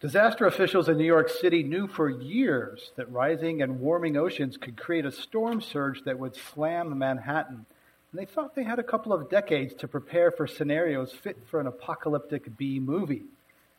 [0.00, 4.76] Disaster officials in New York City knew for years that rising and warming oceans could
[4.76, 7.66] create a storm surge that would slam Manhattan.
[8.12, 11.58] And they thought they had a couple of decades to prepare for scenarios fit for
[11.58, 13.24] an apocalyptic B movie.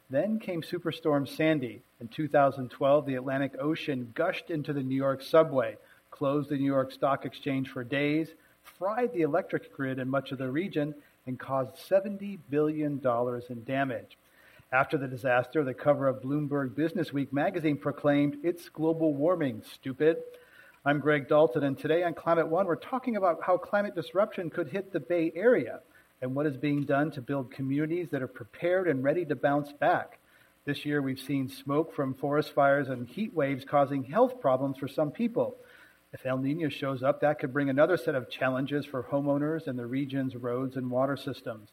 [0.09, 1.83] Then came Superstorm Sandy.
[2.01, 5.77] In 2012, the Atlantic Ocean gushed into the New York subway,
[6.11, 8.27] closed the New York Stock Exchange for days,
[8.77, 12.99] fried the electric grid in much of the region, and caused $70 billion
[13.49, 14.17] in damage.
[14.71, 20.17] After the disaster, the cover of Bloomberg Businessweek magazine proclaimed, It's global warming, stupid.
[20.85, 24.67] I'm Greg Dalton, and today on Climate One, we're talking about how climate disruption could
[24.67, 25.79] hit the Bay Area
[26.21, 29.73] and what is being done to build communities that are prepared and ready to bounce
[29.73, 30.19] back.
[30.65, 34.87] This year, we've seen smoke from forest fires and heat waves causing health problems for
[34.87, 35.55] some people.
[36.13, 39.79] If El Nino shows up, that could bring another set of challenges for homeowners and
[39.79, 41.69] the region's roads and water systems.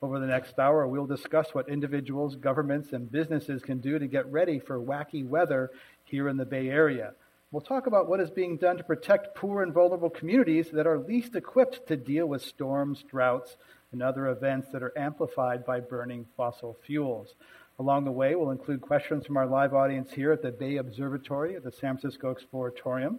[0.00, 4.30] Over the next hour, we'll discuss what individuals, governments, and businesses can do to get
[4.30, 5.70] ready for wacky weather
[6.04, 7.14] here in the Bay Area.
[7.50, 10.98] We'll talk about what is being done to protect poor and vulnerable communities that are
[10.98, 13.56] least equipped to deal with storms, droughts,
[13.90, 17.34] and other events that are amplified by burning fossil fuels.
[17.80, 21.56] Along the way, we'll include questions from our live audience here at the Bay Observatory
[21.56, 23.18] at the San Francisco Exploratorium.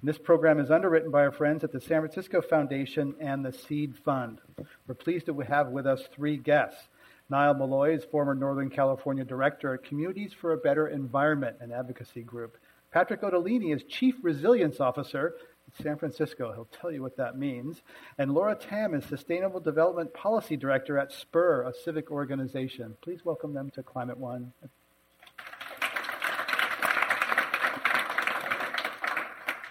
[0.00, 3.52] And this program is underwritten by our friends at the San Francisco Foundation and the
[3.52, 4.38] Seed Fund.
[4.86, 6.88] We're pleased to have with us three guests.
[7.28, 12.22] Nile Malloy is former Northern California Director at Communities for a Better Environment, an advocacy
[12.22, 12.58] group.
[12.92, 15.34] Patrick Otellini is Chief Resilience Officer
[15.66, 16.52] at San Francisco.
[16.52, 17.82] He'll tell you what that means.
[18.18, 22.96] And Laura Tam is Sustainable Development Policy Director at SPUR, a civic organization.
[23.02, 24.52] Please welcome them to Climate One.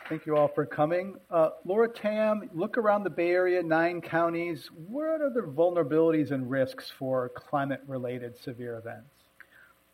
[0.09, 1.17] Thank you all for coming.
[1.29, 4.69] Uh, Laura Tam, look around the Bay Area, nine counties.
[4.87, 9.09] What are the vulnerabilities and risks for climate related severe events?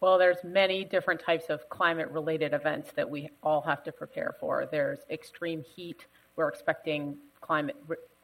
[0.01, 4.35] Well, there's many different types of climate related events that we all have to prepare
[4.39, 4.67] for.
[4.69, 6.05] There's extreme heat.
[6.35, 7.75] We're expecting climate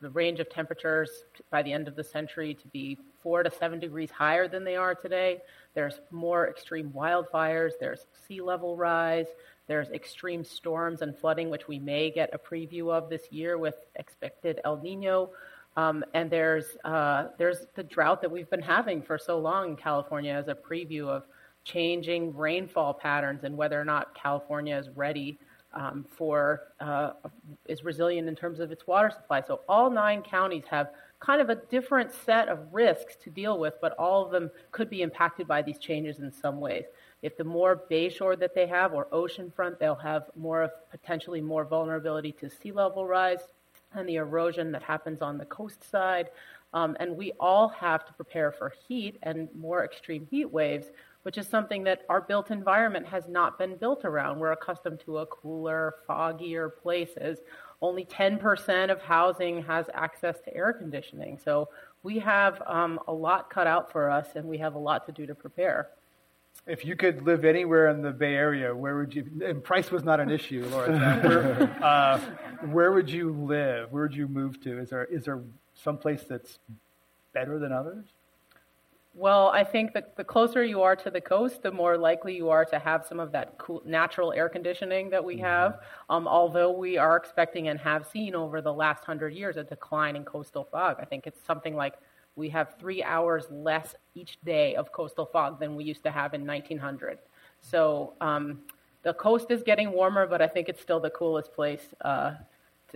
[0.02, 3.80] the range of temperatures by the end of the century to be 4 to 7
[3.80, 5.42] degrees higher than they are today.
[5.74, 9.28] There's more extreme wildfires, there's sea level rise,
[9.70, 13.76] there's extreme storms and flooding, which we may get a preview of this year with
[13.96, 15.30] expected El Nino.
[15.78, 19.76] Um, and there's uh, there's the drought that we've been having for so long in
[19.76, 21.24] California as a preview of
[21.64, 25.38] changing rainfall patterns and whether or not California is ready
[25.74, 27.12] um, for uh,
[27.68, 29.44] is resilient in terms of its water supply.
[29.46, 33.76] So all nine counties have kind of a different set of risks to deal with,
[33.82, 36.86] but all of them could be impacted by these changes in some ways.
[37.22, 41.66] If the more bayshore that they have or oceanfront, they'll have more of potentially more
[41.66, 43.40] vulnerability to sea level rise
[43.94, 46.30] and the erosion that happens on the coast side.
[46.74, 50.88] Um, and we all have to prepare for heat and more extreme heat waves,
[51.24, 54.40] which is something that our built environment has not been built around.
[54.40, 57.40] We're accustomed to a cooler, foggier places.
[57.82, 61.40] Only 10% of housing has access to air conditioning.
[61.44, 61.70] So
[62.04, 65.12] we have um, a lot cut out for us, and we have a lot to
[65.12, 65.90] do to prepare.
[66.68, 69.26] If you could live anywhere in the Bay Area, where would you?
[69.44, 70.92] And price was not an issue, Laura.
[71.22, 72.20] where, uh,
[72.68, 73.92] where would you live?
[73.92, 74.80] Where would you move to?
[74.80, 75.42] Is there is there
[75.74, 76.60] some place that's
[77.34, 78.06] better than others?
[79.16, 82.50] Well, I think that the closer you are to the coast, the more likely you
[82.50, 85.46] are to have some of that cool, natural air conditioning that we mm-hmm.
[85.46, 85.80] have.
[86.10, 90.16] Um, although we are expecting and have seen over the last hundred years a decline
[90.16, 90.98] in coastal fog.
[91.02, 91.96] I think it's something like
[92.40, 96.34] we have three hours less each day of coastal fog than we used to have
[96.34, 97.20] in 1900.
[97.62, 98.62] So um,
[99.04, 102.36] the coast is getting warmer, but I think it's still the coolest place uh,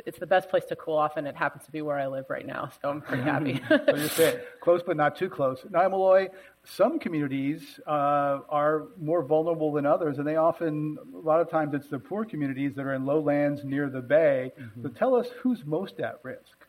[0.05, 2.25] it's the best place to cool off, and it happens to be where I live
[2.29, 3.61] right now, so I'm pretty happy.
[3.69, 5.65] so you say close but not too close.
[5.69, 6.29] Now, Malloy,
[6.63, 11.73] some communities uh, are more vulnerable than others, and they often, a lot of times,
[11.73, 14.51] it's the poor communities that are in lowlands near the bay.
[14.59, 14.83] Mm-hmm.
[14.83, 16.65] So tell us who's most at risk.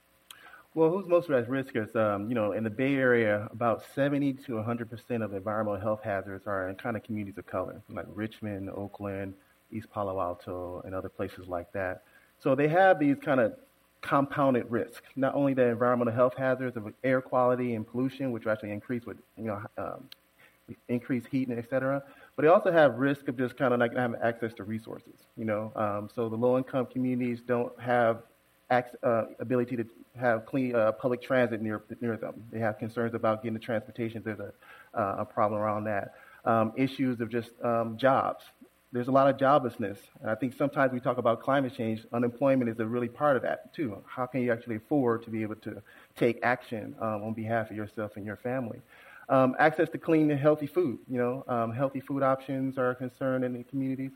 [0.75, 4.33] Well, who's most at risk is, um, you know, in the Bay Area, about 70
[4.45, 8.07] to 100 percent of environmental health hazards are in kind of communities of color, like
[8.09, 9.35] Richmond, Oakland,
[9.71, 12.03] East Palo Alto, and other places like that.
[12.41, 13.55] So they have these kind of
[14.01, 18.73] compounded risks, not only the environmental health hazards of air quality and pollution, which actually
[18.73, 20.09] increase with, you know, um,
[20.89, 22.03] increased heat and et cetera,
[22.35, 25.45] but they also have risk of just kind of not having access to resources, you
[25.45, 25.73] know.
[25.77, 28.23] Um, so the low-income communities don't have
[28.71, 29.85] uh, ability to
[30.19, 32.45] have clean uh, public transit near near them.
[32.53, 34.23] They have concerns about getting the transportation.
[34.25, 34.53] There's a,
[34.99, 36.15] uh, a problem around that.
[36.45, 38.45] Um, issues of just um, jobs
[38.95, 39.99] there's a lot of joblessness.
[40.21, 43.43] And I think sometimes we talk about climate change, unemployment is a really part of
[43.43, 43.99] that too.
[44.07, 45.83] How can you actually afford to be able to
[46.17, 48.81] take action um, on behalf of yourself and your family?
[49.29, 50.99] Um, access to clean and healthy food.
[51.11, 54.13] You know, um, healthy food options are a concern in the communities.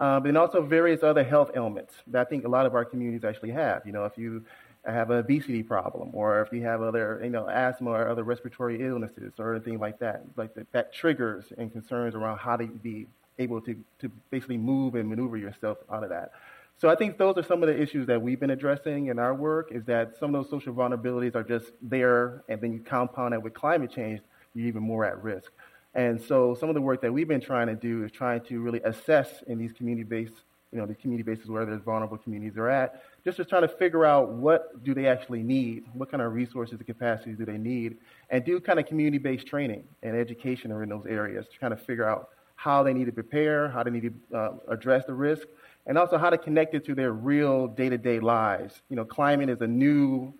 [0.00, 3.22] Um, and also various other health ailments that I think a lot of our communities
[3.22, 3.82] actually have.
[3.84, 4.42] You know, if you
[4.86, 8.80] have an obesity problem, or if you have other, you know, asthma or other respiratory
[8.84, 13.06] illnesses, or anything like that, like that, that triggers and concerns around how to be
[13.38, 16.32] able to, to basically move and maneuver yourself out of that.
[16.78, 19.34] So I think those are some of the issues that we've been addressing in our
[19.34, 23.34] work is that some of those social vulnerabilities are just there, and then you compound
[23.34, 24.22] it with climate change,
[24.54, 25.52] you're even more at risk.
[25.94, 28.60] And so some of the work that we've been trying to do is trying to
[28.60, 30.34] really assess in these community-based,
[30.72, 33.66] you know, the community bases where there's vulnerable communities are at, just to try to
[33.66, 37.58] figure out what do they actually need, what kind of resources and capacities do they
[37.58, 37.96] need,
[38.30, 42.08] and do kind of community-based training and education in those areas to kind of figure
[42.08, 45.48] out how they need to prepare, how they need to uh, address the risk,
[45.86, 48.82] and also how to connect it to their real day-to-day lives.
[48.90, 50.32] You know, climate is a new,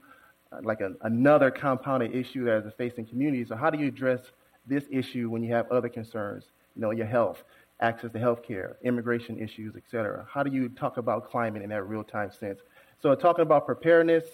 [0.62, 3.49] like a, another compounded issue that is facing communities.
[3.49, 4.20] So how do you address
[4.70, 6.44] this issue when you have other concerns?
[6.75, 7.44] You know, your health,
[7.81, 10.26] access to health care, immigration issues, et cetera.
[10.31, 12.61] How do you talk about climate in that real-time sense?
[13.02, 14.25] So talking about preparedness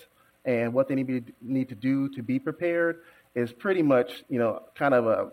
[0.45, 3.03] and what they need, be, need to do to be prepared
[3.35, 5.31] is pretty much, you know, kind of a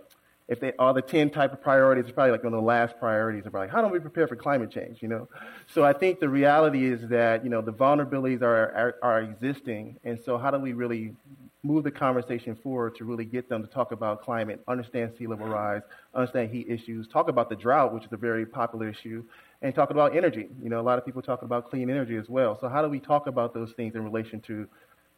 [0.49, 2.99] if they are the 10 type of priorities, it's probably like one of the last
[2.99, 5.29] priorities of like, how do we prepare for climate change, you know?
[5.67, 9.99] So I think the reality is that, you know, the vulnerabilities are, are, are existing.
[10.03, 11.15] And so how do we really
[11.63, 15.47] move the conversation forward to really get them to talk about climate, understand sea level
[15.47, 15.81] rise,
[16.13, 19.23] understand heat issues, talk about the drought, which is a very popular issue,
[19.61, 20.49] and talk about energy.
[20.61, 22.57] You know, a lot of people talk about clean energy as well.
[22.59, 24.67] So how do we talk about those things in relation to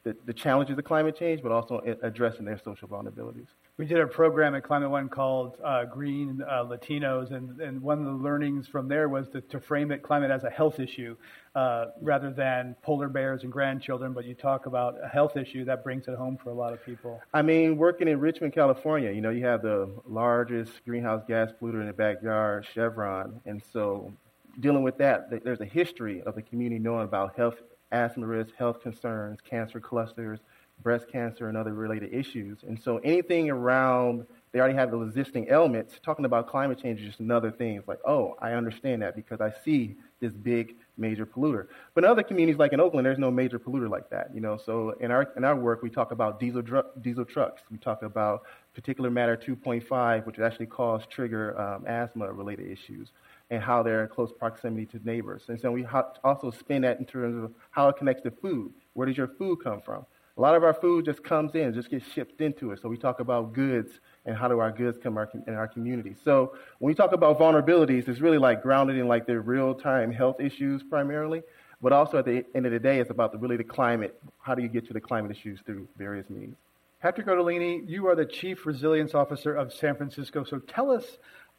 [0.05, 3.47] the, the challenges of climate change, but also addressing their social vulnerabilities.
[3.77, 7.97] We did a program at Climate One called uh, Green uh, Latinos, and, and one
[7.99, 11.17] of the learnings from there was to, to frame it climate as a health issue
[11.55, 14.13] uh, rather than polar bears and grandchildren.
[14.13, 16.85] But you talk about a health issue that brings it home for a lot of
[16.85, 17.19] people.
[17.33, 21.81] I mean, working in Richmond, California, you know, you have the largest greenhouse gas polluter
[21.81, 24.13] in the backyard, Chevron, and so
[24.59, 27.55] dealing with that, there's a history of the community knowing about health
[27.95, 30.39] asthma risk, health concerns, cancer clusters,
[30.83, 32.59] breast cancer, and other related issues.
[32.67, 35.95] And so anything around, they already have those existing elements.
[36.03, 37.77] Talking about climate change is just another thing.
[37.77, 41.67] It's like, oh, I understand that because I see this big major polluter.
[41.93, 44.31] But in other communities like in Oakland, there's no major polluter like that.
[44.33, 47.61] You know, so in our in our work, we talk about diesel dr- diesel trucks.
[47.71, 48.43] We talk about
[48.77, 53.11] particulate matter 2.5, which actually cause trigger um, asthma related issues
[53.49, 55.43] and how they're in close proximity to neighbors.
[55.47, 55.85] And so we
[56.23, 58.73] also spin that in terms of how it connects to food.
[58.93, 60.05] Where does your food come from?
[60.37, 62.81] A lot of our food just comes in, just gets shipped into it.
[62.81, 63.91] So we talk about goods
[64.25, 66.15] and how do our goods come in our community.
[66.25, 70.41] So when we talk about vulnerabilities, it's really like grounded in like the real-time health
[70.41, 71.41] issues primarily,
[71.81, 74.19] but also at the end of the day, it's about the, really the climate.
[74.41, 76.55] How do you get to the climate issues through various means?
[77.01, 80.43] Patrick Otellini, you are the Chief Resilience Officer of San Francisco.
[80.43, 81.05] So tell us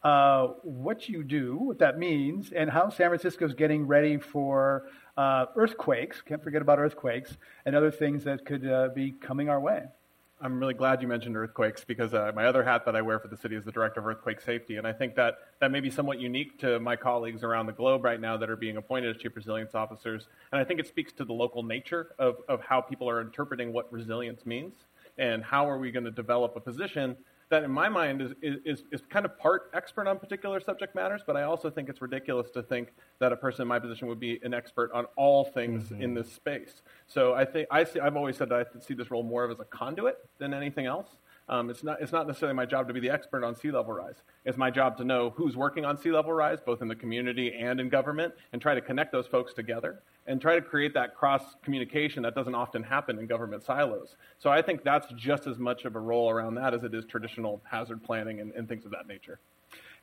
[0.07, 4.87] uh, what you do, what that means, and how San Francisco is getting ready for
[5.17, 6.23] uh, earthquakes.
[6.23, 9.83] Can't forget about earthquakes and other things that could uh, be coming our way.
[10.41, 13.27] I'm really glad you mentioned earthquakes because uh, my other hat that I wear for
[13.27, 15.91] the city is the director of earthquake safety, and I think that that may be
[15.91, 19.21] somewhat unique to my colleagues around the globe right now that are being appointed as
[19.21, 20.29] chief resilience officers.
[20.53, 23.73] And I think it speaks to the local nature of, of how people are interpreting
[23.73, 24.75] what resilience means
[25.19, 27.17] and how are we going to develop a position
[27.49, 31.23] that in my mind is, is, is kind of part expert on particular subject matters,
[31.27, 34.19] but I also think it's ridiculous to think that a person in my position would
[34.19, 36.03] be an expert on all things mm-hmm.
[36.03, 36.83] in this space.
[37.07, 39.51] So I think I see, I've always said that I see this role more of
[39.51, 41.09] as a conduit than anything else.
[41.49, 43.93] Um, it's, not, it's not necessarily my job to be the expert on sea level
[43.93, 44.17] rise.
[44.45, 47.55] It's my job to know who's working on sea level rise, both in the community
[47.55, 51.15] and in government, and try to connect those folks together and try to create that
[51.15, 54.17] cross communication that doesn't often happen in government silos.
[54.39, 57.05] So I think that's just as much of a role around that as it is
[57.05, 59.39] traditional hazard planning and, and things of that nature.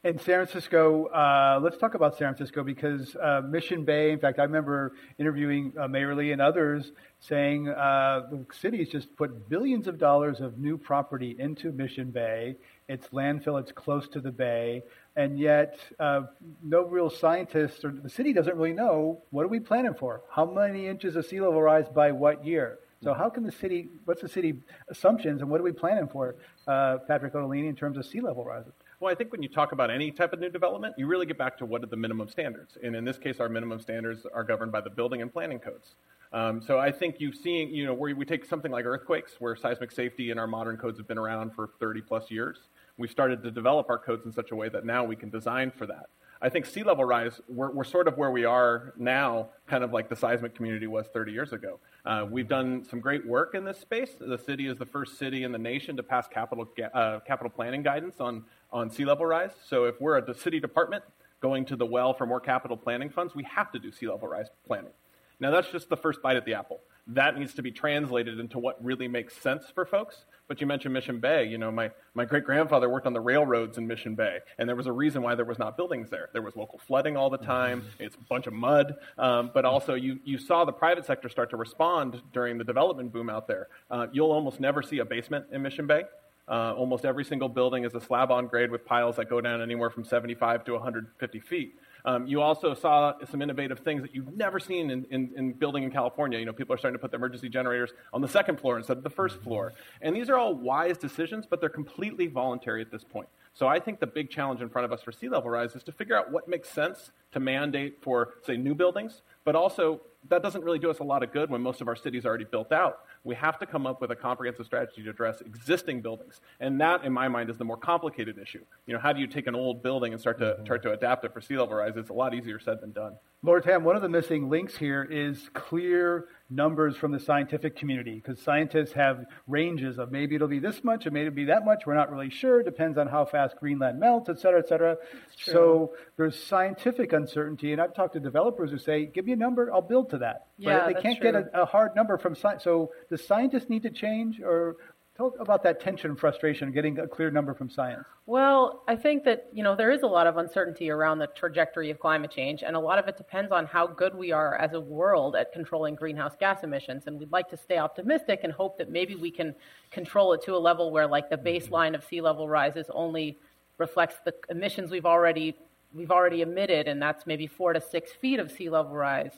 [0.04, 4.38] In San Francisco, uh, let's talk about San Francisco because uh, Mission Bay, in fact,
[4.38, 6.92] I remember interviewing uh, Mayor Lee and others
[7.22, 12.58] saying uh, the city's just put billions of dollars of new property into Mission Bay.
[12.90, 14.84] It's landfill, it's close to the bay,
[15.16, 16.24] and yet uh,
[16.62, 20.24] no real scientists or the city doesn't really know what are we planning for?
[20.30, 22.80] How many inches of sea level rise by what year?
[23.02, 24.56] So how can the city, what's the city
[24.90, 26.36] assumptions and what are we planning for,
[26.68, 28.66] uh, Patrick Otellini, in terms of sea level rise?
[29.04, 31.38] Well, I think when you talk about any type of new development, you really get
[31.38, 32.78] back to what are the minimum standards.
[32.82, 35.96] And in this case, our minimum standards are governed by the building and planning codes.
[36.32, 39.58] Um, so I think you've seen, you know, where we take something like earthquakes, where
[39.58, 42.70] seismic safety in our modern codes have been around for 30 plus years.
[42.98, 45.74] We've started to develop our codes in such a way that now we can design
[45.78, 46.06] for that.
[46.44, 49.94] I think sea level rise, we're, we're, sort of where we are now, kind of
[49.94, 51.80] like the seismic community was 30 years ago.
[52.06, 54.10] Uh, we've done some great work in this space.
[54.20, 57.82] The city is the first city in the nation to pass capital, uh, capital planning
[57.82, 58.44] guidance on
[58.74, 59.52] on sea level rise.
[59.70, 61.04] So if we're a city department
[61.40, 64.28] going to the well for more capital planning funds, we have to do sea level
[64.28, 64.92] rise planning.
[65.40, 66.82] Now that's just the first bite at the apple.
[67.08, 70.26] That needs to be translated into what really makes sense for folks.
[70.48, 71.46] But you mentioned Mission Bay.
[71.46, 74.76] You know, my, my great grandfather worked on the railroads in Mission Bay, and there
[74.76, 76.30] was a reason why there was not buildings there.
[76.34, 77.86] There was local flooding all the time.
[77.98, 78.96] It's a bunch of mud.
[79.18, 83.14] Um, but also, you, you saw the private sector start to respond during the development
[83.14, 83.68] boom out there.
[83.90, 86.04] Uh, you'll almost never see a basement in Mission Bay.
[86.48, 89.62] Uh, almost every single building is a slab on grade with piles that go down
[89.62, 91.76] anywhere from 75 to 150 feet.
[92.06, 95.84] Um, you also saw some innovative things that you've never seen in, in, in, building
[95.84, 96.38] in California.
[96.38, 98.98] You know, people are starting to put the emergency generators on the second floor instead
[98.98, 99.72] of the first floor.
[100.02, 103.30] And these are all wise decisions, but they're completely voluntary at this point.
[103.54, 105.84] So I think the big challenge in front of us for sea level rise is
[105.84, 110.42] to figure out what makes sense to mandate for, say, new buildings, but also that
[110.42, 112.46] doesn't really do us a lot of good when most of our cities are already
[112.46, 113.00] built out.
[113.24, 116.42] We have to come up with a comprehensive strategy to address existing buildings.
[116.60, 118.66] And that, in my mind, is the more complicated issue.
[118.86, 120.66] You know, how do you take an old building and start to, mm-hmm.
[120.66, 121.94] start to adapt it for sea level rise?
[121.96, 123.16] It's a lot easier said than done.
[123.42, 128.16] Laura Tam, one of the missing links here is clear numbers from the scientific community
[128.16, 131.84] because scientists have ranges of maybe it'll be this much, it may be that much.
[131.86, 132.60] We're not really sure.
[132.60, 134.98] It depends on how fast Greenland melts, et cetera, et cetera.
[135.36, 137.72] So there's scientific uncertainty.
[137.72, 140.48] And I've talked to developers who say, give me a number, I'll build to that.
[140.58, 141.32] Yeah, but they can't true.
[141.32, 142.64] get a, a, hard number from science.
[142.64, 144.78] So does scientists need to change or
[145.16, 148.04] Tell about that tension and frustration, getting a clear number from science.
[148.26, 151.92] Well, I think that you know there is a lot of uncertainty around the trajectory
[151.92, 154.74] of climate change, and a lot of it depends on how good we are as
[154.74, 157.04] a world at controlling greenhouse gas emissions.
[157.06, 159.54] And we'd like to stay optimistic and hope that maybe we can
[159.92, 163.38] control it to a level where, like, the baseline of sea level rises only
[163.78, 165.56] reflects the emissions we've already
[165.94, 169.34] we've already emitted, and that's maybe four to six feet of sea level rise.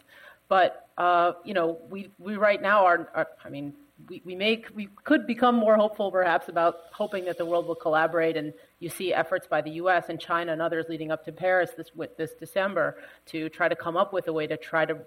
[0.47, 3.73] But uh, you know, we we right now are, are I mean
[4.09, 7.75] we, we make we could become more hopeful perhaps about hoping that the world will
[7.75, 11.31] collaborate and you see efforts by the US and China and others leading up to
[11.31, 12.97] Paris this this December
[13.27, 14.97] to try to come up with a way to try to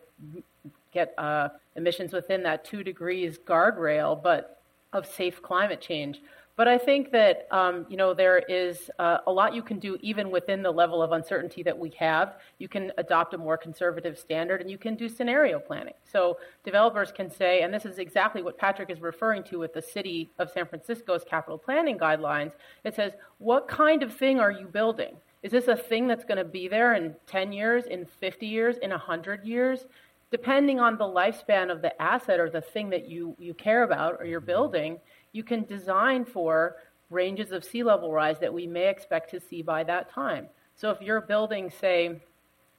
[0.92, 6.20] get uh, emissions within that two degrees guardrail but of safe climate change
[6.58, 9.96] but I think that um, you know there is uh, a lot you can do
[10.00, 12.34] even within the level of uncertainty that we have.
[12.58, 15.94] You can adopt a more conservative standard, and you can do scenario planning.
[16.02, 19.80] So developers can say, and this is exactly what Patrick is referring to with the
[19.80, 22.50] city of San Francisco's capital planning guidelines.
[22.82, 25.14] It says, what kind of thing are you building?
[25.44, 28.78] Is this a thing that's going to be there in 10 years, in 50 years,
[28.78, 29.86] in 100 years?
[30.32, 34.16] Depending on the lifespan of the asset or the thing that you, you care about
[34.18, 34.98] or you're building,
[35.32, 36.76] you can design for
[37.10, 40.46] ranges of sea level rise that we may expect to see by that time.
[40.74, 42.20] So if you're building, say,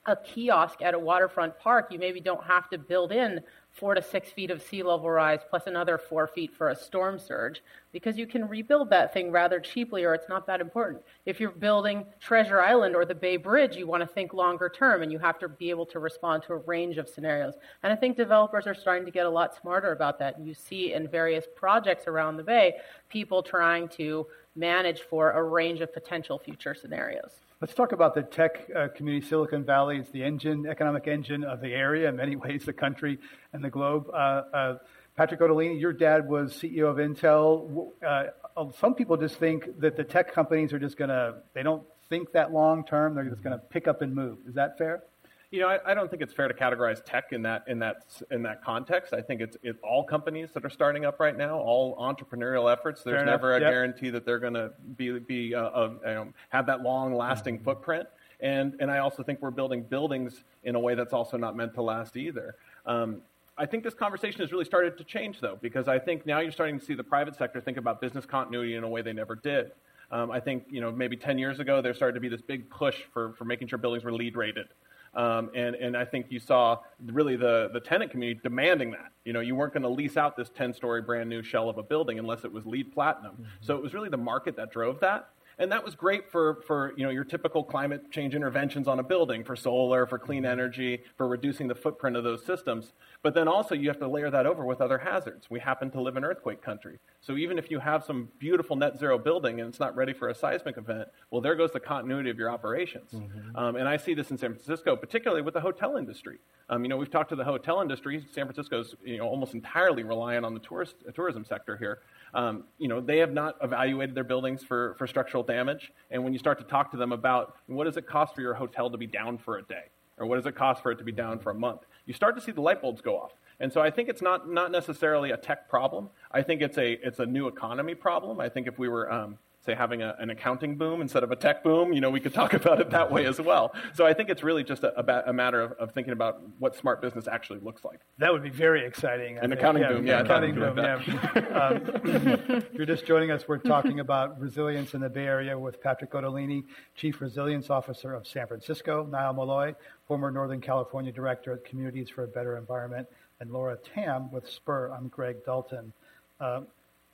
[0.06, 3.40] a kiosk at a waterfront park, you maybe don't have to build in
[3.72, 7.18] four to six feet of sea level rise plus another four feet for a storm
[7.18, 7.62] surge
[7.92, 11.02] because you can rebuild that thing rather cheaply or it's not that important.
[11.24, 15.02] If you're building Treasure Island or the Bay Bridge, you want to think longer term
[15.02, 17.54] and you have to be able to respond to a range of scenarios.
[17.82, 20.40] And I think developers are starting to get a lot smarter about that.
[20.40, 22.74] You see in various projects around the Bay
[23.08, 27.32] people trying to manage for a range of potential future scenarios.
[27.60, 29.26] Let's talk about the tech uh, community.
[29.26, 33.18] Silicon Valley is the engine, economic engine of the area, in many ways, the country
[33.52, 34.08] and the globe.
[34.08, 34.78] Uh, uh,
[35.14, 37.90] Patrick Otellini, your dad was CEO of Intel.
[38.02, 41.62] Uh, uh, some people just think that the tech companies are just going to, they
[41.62, 43.14] don't think that long term.
[43.14, 44.38] They're just going to pick up and move.
[44.48, 45.02] Is that fair?
[45.50, 48.04] You know, I, I, don't think it's fair to categorize tech in that in that
[48.30, 49.12] in that context.
[49.12, 53.02] I think it's it, all companies that are starting up right now, all entrepreneurial efforts.
[53.02, 53.70] There's never a yep.
[53.70, 57.64] guarantee that they're going to be be uh, uh, have that long lasting mm-hmm.
[57.64, 58.06] footprint.
[58.38, 61.74] And and I also think we're building buildings in a way that's also not meant
[61.74, 62.54] to last either.
[62.86, 63.22] Um,
[63.58, 66.52] I think this conversation has really started to change, though, because I think now you're
[66.52, 69.34] starting to see the private sector think about business continuity in a way they never
[69.34, 69.72] did.
[70.12, 72.70] Um, I think you know maybe 10 years ago there started to be this big
[72.70, 74.68] push for, for making sure buildings were LEED rated.
[75.14, 79.12] Um, and, and I think you saw really the, the tenant community demanding that.
[79.24, 81.78] You know, you weren't going to lease out this 10 story brand new shell of
[81.78, 83.32] a building unless it was LEED platinum.
[83.32, 83.44] Mm-hmm.
[83.60, 86.94] So it was really the market that drove that and that was great for, for
[86.96, 91.02] you know, your typical climate change interventions on a building, for solar, for clean energy,
[91.18, 92.94] for reducing the footprint of those systems.
[93.22, 95.50] But then also you have to layer that over with other hazards.
[95.50, 96.98] We happen to live in earthquake country.
[97.20, 100.30] So even if you have some beautiful net zero building and it's not ready for
[100.30, 103.12] a seismic event, well, there goes the continuity of your operations.
[103.12, 103.54] Mm-hmm.
[103.54, 106.38] Um, and I see this in San Francisco, particularly with the hotel industry.
[106.70, 108.24] Um, you know, we've talked to the hotel industry.
[108.32, 111.98] San Francisco's you know, almost entirely reliant on the tourist, tourism sector here.
[112.34, 115.92] Um, you know, they have not evaluated their buildings for, for structural damage.
[116.10, 118.54] And when you start to talk to them about what does it cost for your
[118.54, 119.84] hotel to be down for a day,
[120.18, 122.36] or what does it cost for it to be down for a month, you start
[122.36, 123.32] to see the light bulbs go off.
[123.58, 126.08] And so I think it's not, not necessarily a tech problem.
[126.30, 128.40] I think it's a, it's a new economy problem.
[128.40, 131.36] I think if we were um, say having a, an accounting boom instead of a
[131.36, 133.74] tech boom you know we could talk about it that way as well.
[133.94, 136.76] So i think it's really just a, a, a matter of, of, thinking about what
[136.76, 138.00] smart business actually looks like.
[138.18, 140.94] That would be very exciting an accounting yeah, boom yeah, accounting boom yeah.
[141.60, 143.46] um, if you're just joining us.
[143.48, 146.64] We're talking about resilience in the bay area with patrick otellini
[146.94, 149.74] chief resilience officer of san francisco nile malloy
[150.06, 153.06] former northern california director at communities for a better environment
[153.40, 154.90] and laura tam with spur.
[154.90, 155.92] I'm greg dalton.
[156.38, 156.62] Uh,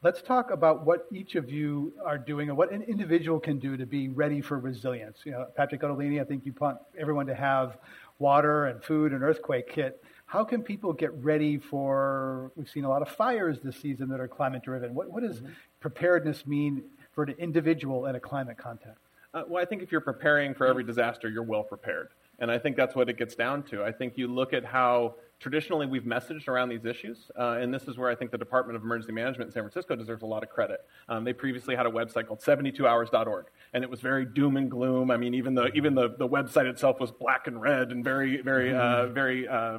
[0.03, 3.77] Let's talk about what each of you are doing and what an individual can do
[3.79, 5.21] to be ready for resilience.
[5.25, 7.79] You know, Patrick Otellini, I think you want everyone to have
[8.19, 10.05] water and food and earthquake kit.
[10.27, 12.53] How can people get ready for?
[12.57, 14.95] We've seen a lot of fires this season that are climate driven.
[14.95, 15.53] What, what does mm-hmm.
[15.81, 16.83] preparedness mean
[17.15, 19.01] for an individual in a climate context?
[19.33, 22.09] Uh, well, I think if you're preparing for every disaster, you're well prepared.
[22.39, 23.83] And I think that's what it gets down to.
[23.83, 27.85] I think you look at how traditionally we've messaged around these issues, uh, and this
[27.85, 30.43] is where I think the Department of Emergency Management in San Francisco deserves a lot
[30.43, 30.81] of credit.
[31.09, 35.11] Um, they previously had a website called 72hours.org, and it was very doom and gloom.
[35.11, 38.41] I mean, even the even the, the website itself was black and red and very
[38.41, 39.15] very uh, mm-hmm.
[39.15, 39.79] very uh,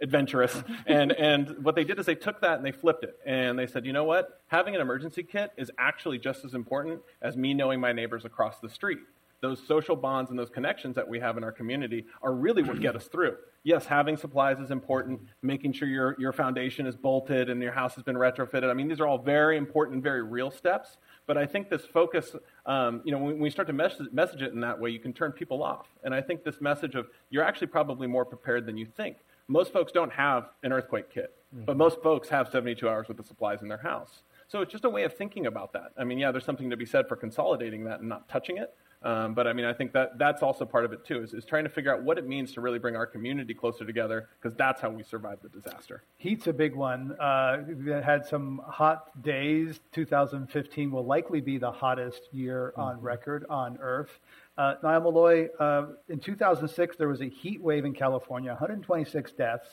[0.00, 0.62] adventurous.
[0.86, 3.66] and and what they did is they took that and they flipped it, and they
[3.66, 7.54] said, you know what, having an emergency kit is actually just as important as me
[7.54, 8.98] knowing my neighbors across the street
[9.40, 12.80] those social bonds and those connections that we have in our community are really what
[12.80, 13.36] get us through.
[13.62, 17.94] Yes, having supplies is important, making sure your, your foundation is bolted and your house
[17.94, 18.70] has been retrofitted.
[18.70, 20.96] I mean, these are all very important, very real steps.
[21.26, 22.34] But I think this focus,
[22.66, 25.12] um, you know, when we start to message, message it in that way, you can
[25.12, 25.86] turn people off.
[26.02, 29.18] And I think this message of you're actually probably more prepared than you think.
[29.46, 31.64] Most folks don't have an earthquake kit, mm-hmm.
[31.64, 34.22] but most folks have 72 hours worth of supplies in their house.
[34.48, 35.92] So it's just a way of thinking about that.
[35.98, 38.74] I mean, yeah, there's something to be said for consolidating that and not touching it.
[39.02, 41.44] Um, but I mean, I think that that's also part of it too, is, is
[41.44, 44.56] trying to figure out what it means to really bring our community closer together, because
[44.56, 46.02] that's how we survive the disaster.
[46.16, 47.12] Heat's a big one.
[47.20, 49.78] Uh, we had some hot days.
[49.92, 52.80] 2015 will likely be the hottest year mm-hmm.
[52.80, 54.10] on record on Earth.
[54.56, 59.68] Uh, Nile Malloy, uh, in 2006, there was a heat wave in California, 126 deaths.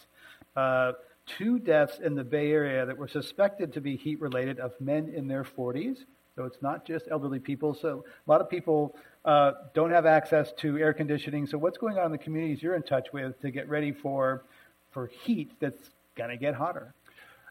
[0.55, 0.91] Uh,
[1.25, 5.09] two deaths in the Bay Area that were suspected to be heat related of men
[5.09, 6.05] in their 40s.
[6.35, 7.73] So it's not just elderly people.
[7.73, 11.47] So a lot of people uh, don't have access to air conditioning.
[11.47, 14.43] So what's going on in the communities you're in touch with to get ready for
[14.91, 16.93] for heat that's going to get hotter?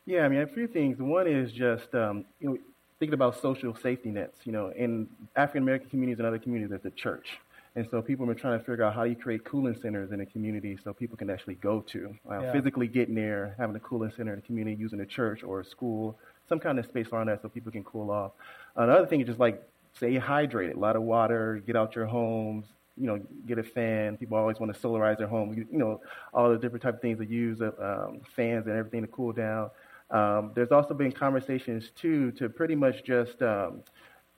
[0.06, 0.98] Yeah, I mean, a few things.
[0.98, 2.58] One is just um, you know
[2.98, 4.38] thinking about social safety nets.
[4.44, 7.38] You know, in African American communities and other communities, there's the church.
[7.76, 10.20] And so people have been trying to figure out how you create cooling centers in
[10.20, 12.14] a community so people can actually go to.
[12.30, 12.52] Uh, yeah.
[12.52, 15.64] Physically getting there, having a cooling center in a community, using a church or a
[15.64, 16.16] school,
[16.48, 18.30] some kind of space around that so people can cool off.
[18.76, 19.60] Another thing is just like
[19.94, 24.16] stay hydrated, a lot of water, get out your homes, you know, get a fan.
[24.16, 25.54] People always want to solarize their home.
[25.54, 26.00] You, you know,
[26.32, 29.70] all the different type of things they use, um, fans and everything to cool down.
[30.10, 33.82] Um, there's also been conversations too to pretty much just um,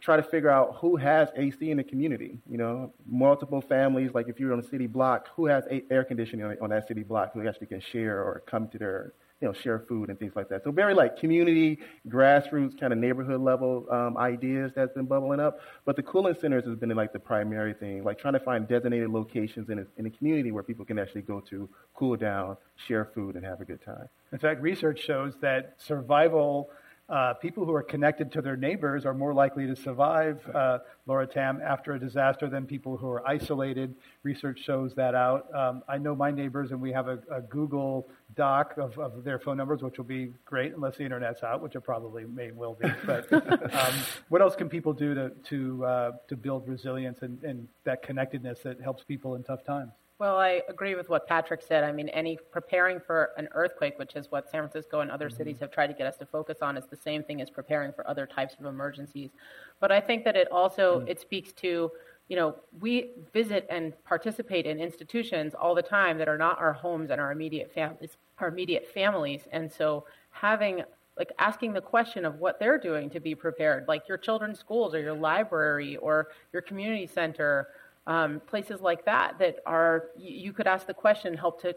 [0.01, 2.39] try to figure out who has AC in the community.
[2.49, 4.13] You know, multiple families.
[4.15, 7.03] Like if you're on a city block, who has air conditioning on, on that city
[7.03, 10.33] block who actually can share or come to their you know, share food and things
[10.35, 10.65] like that.
[10.65, 15.59] So very like community, grassroots, kind of neighborhood level um, ideas that's been bubbling up.
[15.85, 19.11] But the cooling centers has been like the primary thing, like trying to find designated
[19.11, 23.11] locations in a, in a community where people can actually go to cool down, share
[23.15, 24.09] food, and have a good time.
[24.33, 26.71] In fact, research shows that survival
[27.09, 31.25] Uh, people who are connected to their neighbors are more likely to survive, uh, Laura
[31.25, 33.95] Tam, after a disaster than people who are isolated.
[34.25, 35.47] Research shows that out.
[35.55, 39.39] Um, I know my neighbors, and we have a, a Google Doc of, of, their
[39.39, 42.75] phone numbers, which will be great unless the internet's out, which it probably may will
[42.75, 42.89] be.
[43.07, 43.95] But um,
[44.29, 48.59] what else can people do to to uh, to build resilience and, and that connectedness
[48.65, 49.93] that helps people in tough times?
[50.19, 51.85] Well, I agree with what Patrick said.
[51.85, 55.37] I mean, any preparing for an earthquake, which is what San Francisco and other mm-hmm.
[55.37, 57.93] cities have tried to get us to focus on, is the same thing as preparing
[57.93, 59.31] for other types of emergencies.
[59.79, 61.09] But I think that it also mm-hmm.
[61.09, 61.91] it speaks to,
[62.29, 66.73] you know, we visit and participate in institutions all the time that are not our
[66.73, 70.83] homes and our immediate families, our immediate families, and so having
[71.19, 74.95] like asking the question of what they're doing to be prepared, like your children's schools
[74.95, 77.69] or your library or your community center
[78.07, 81.75] um, places like that that are you, could ask the question, help to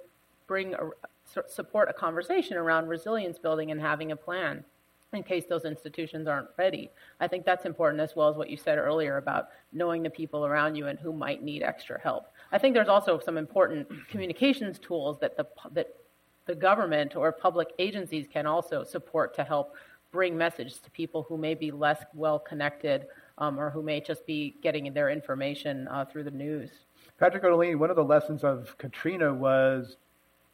[0.47, 0.89] bring a,
[1.47, 4.63] support a conversation around resilience building and having a plan
[5.13, 6.91] in case those institutions aren't ready.
[7.19, 10.45] I think that's important as well as what you said earlier about knowing the people
[10.45, 12.27] around you and who might need extra help.
[12.51, 15.95] I think there's also some important communications tools that the that
[16.45, 19.75] the government or public agencies can also support to help
[20.11, 23.05] bring messages to people who may be less well connected
[23.39, 26.69] um, or who may just be getting their information uh, through the news.
[27.19, 29.97] Patrick Otellini, one of the lessons of Katrina was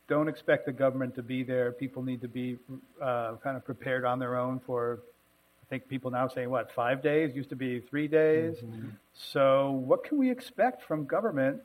[0.07, 1.71] don't expect the government to be there.
[1.71, 2.57] People need to be
[3.01, 4.99] uh, kind of prepared on their own for,
[5.63, 7.35] I think people now saying, what, five days?
[7.35, 8.57] Used to be three days.
[8.57, 8.89] Mm-hmm.
[9.13, 11.61] So, what can we expect from government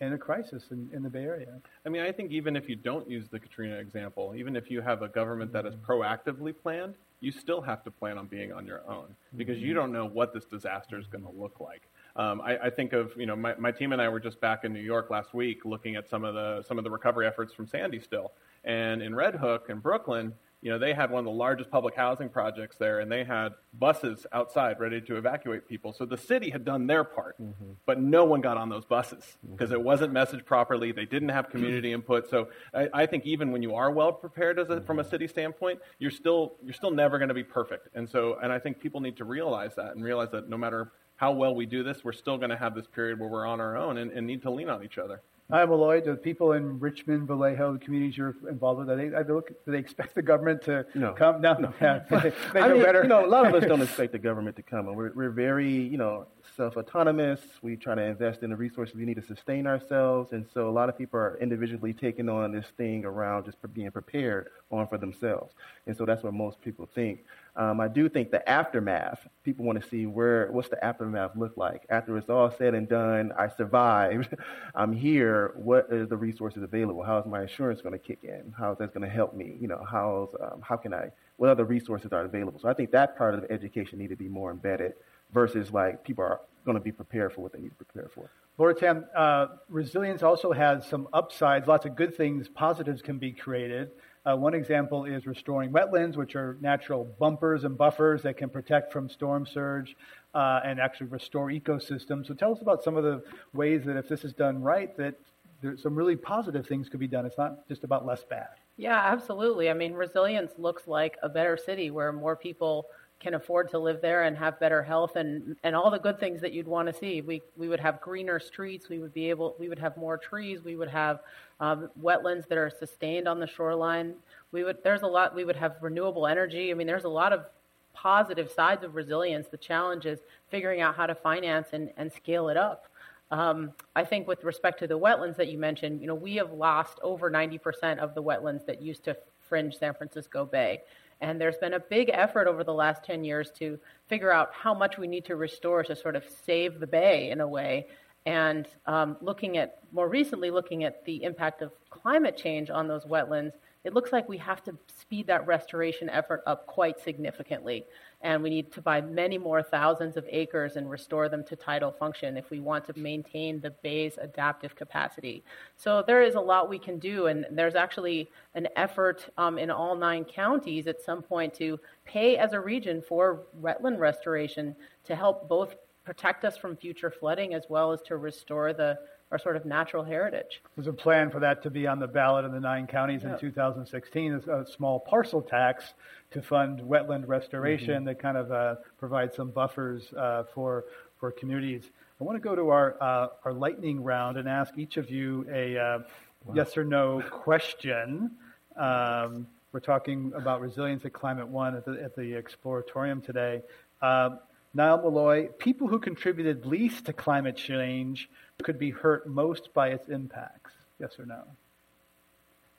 [0.00, 1.58] in a crisis in, in the Bay Area?
[1.84, 4.80] I mean, I think even if you don't use the Katrina example, even if you
[4.80, 5.92] have a government that is mm-hmm.
[5.92, 9.76] proactively planned, you still have to plan on being on your own because you mm-hmm.
[9.76, 11.88] don't know what this disaster is going to look like.
[12.14, 14.64] Um, I, I, think of you know my, my team and I were just back
[14.64, 17.52] in New York last week looking at some of the some of the recovery efforts
[17.52, 18.32] from Sandy still,
[18.64, 20.32] and in Red Hook and Brooklyn,
[20.66, 23.50] you know, they had one of the largest public housing projects there, and they had
[23.78, 25.92] buses outside ready to evacuate people.
[25.92, 27.74] So the city had done their part, mm-hmm.
[27.86, 29.78] but no one got on those buses because mm-hmm.
[29.78, 30.90] it wasn't messaged properly.
[30.90, 32.28] They didn't have community input.
[32.28, 35.10] So I, I, think even when you are well prepared as a, from a mm-hmm.
[35.12, 37.86] city standpoint, you're still you're still never going to be perfect.
[37.94, 40.90] And so, and I think people need to realize that and realize that no matter
[41.14, 43.60] how well we do this, we're still going to have this period where we're on
[43.60, 45.22] our own and, and need to lean on each other.
[45.48, 46.04] Hi, Lloyd.
[46.04, 50.22] The people in Richmond, Vallejo, the communities you're involved with, they, do they expect the
[50.22, 51.12] government to no.
[51.12, 51.40] come?
[51.40, 51.72] No, no.
[52.10, 53.02] They, they I mean, better.
[53.02, 55.30] You know, a lot of us don't expect the government to come, and we're, we're
[55.30, 56.26] very, you know,
[56.56, 57.40] self-autonomous.
[57.62, 60.70] We try to invest in the resources we need to sustain ourselves, and so a
[60.70, 64.98] lot of people are individually taking on this thing around just being prepared on for
[64.98, 65.54] themselves,
[65.86, 67.24] and so that's what most people think.
[67.56, 71.56] Um, I do think the aftermath, people want to see where, what's the aftermath look
[71.56, 71.86] like?
[71.88, 74.36] After it's all said and done, I survived,
[74.74, 77.02] I'm here, what are the resources available?
[77.02, 78.54] How is my insurance going to kick in?
[78.58, 79.56] How is that going to help me?
[79.58, 82.60] You know, how's, um, how can I, what other resources are available?
[82.60, 84.94] So I think that part of education need to be more embedded
[85.32, 88.30] versus like people are going to be prepared for what they need to prepare for.
[88.58, 93.30] Laura Tam, uh, resilience also has some upsides, lots of good things, positives can be
[93.30, 93.90] created.
[94.24, 98.92] Uh, one example is restoring wetlands, which are natural bumpers and buffers that can protect
[98.92, 99.94] from storm surge
[100.34, 102.26] uh, and actually restore ecosystems.
[102.26, 105.14] So tell us about some of the ways that if this is done right, that
[105.62, 107.24] there's some really positive things could be done.
[107.24, 108.48] It's not just about less bad.
[108.76, 109.70] Yeah, absolutely.
[109.70, 112.86] I mean, resilience looks like a better city where more people
[113.18, 116.40] can afford to live there and have better health and, and all the good things
[116.40, 117.22] that you'd want to see.
[117.22, 118.88] We, we would have greener streets.
[118.88, 120.62] We would be able, we would have more trees.
[120.62, 121.20] We would have
[121.60, 124.14] um, wetlands that are sustained on the shoreline.
[124.52, 126.70] We would, there's a lot, we would have renewable energy.
[126.70, 127.46] I mean, there's a lot of
[127.94, 129.48] positive sides of resilience.
[129.48, 132.86] The challenge is figuring out how to finance and, and scale it up.
[133.30, 136.52] Um, I think with respect to the wetlands that you mentioned, you know, we have
[136.52, 139.16] lost over 90% of the wetlands that used to
[139.48, 140.82] fringe San Francisco Bay.
[141.20, 144.74] And there's been a big effort over the last 10 years to figure out how
[144.74, 147.86] much we need to restore to sort of save the bay in a way.
[148.26, 153.04] And um, looking at, more recently, looking at the impact of climate change on those
[153.04, 153.52] wetlands,
[153.86, 157.86] it looks like we have to speed that restoration effort up quite significantly
[158.22, 161.92] and we need to buy many more thousands of acres and restore them to tidal
[161.92, 165.44] function if we want to maintain the bay's adaptive capacity.
[165.76, 169.70] So there is a lot we can do, and there's actually an effort um, in
[169.70, 175.14] all nine counties at some point to pay as a region for wetland restoration to
[175.14, 178.98] help both protect us from future flooding as well as to restore the
[179.32, 180.62] our sort of natural heritage.
[180.76, 183.34] There's a plan for that to be on the ballot in the nine counties yep.
[183.34, 184.34] in 2016.
[184.34, 185.94] as a small parcel tax
[186.30, 188.04] to fund wetland restoration mm-hmm.
[188.04, 190.84] that kind of uh, provides some buffers uh, for
[191.18, 191.82] for communities.
[192.20, 195.46] I want to go to our uh, our lightning round and ask each of you
[195.52, 195.98] a uh,
[196.44, 196.54] wow.
[196.54, 198.30] yes or no question.
[198.76, 203.62] Um, We're talking about resilience at Climate One at the, at the Exploratorium today.
[204.00, 204.36] Uh,
[204.76, 208.28] Nile Malloy, people who contributed least to climate change
[208.62, 210.72] could be hurt most by its impacts.
[210.98, 211.42] Yes or no?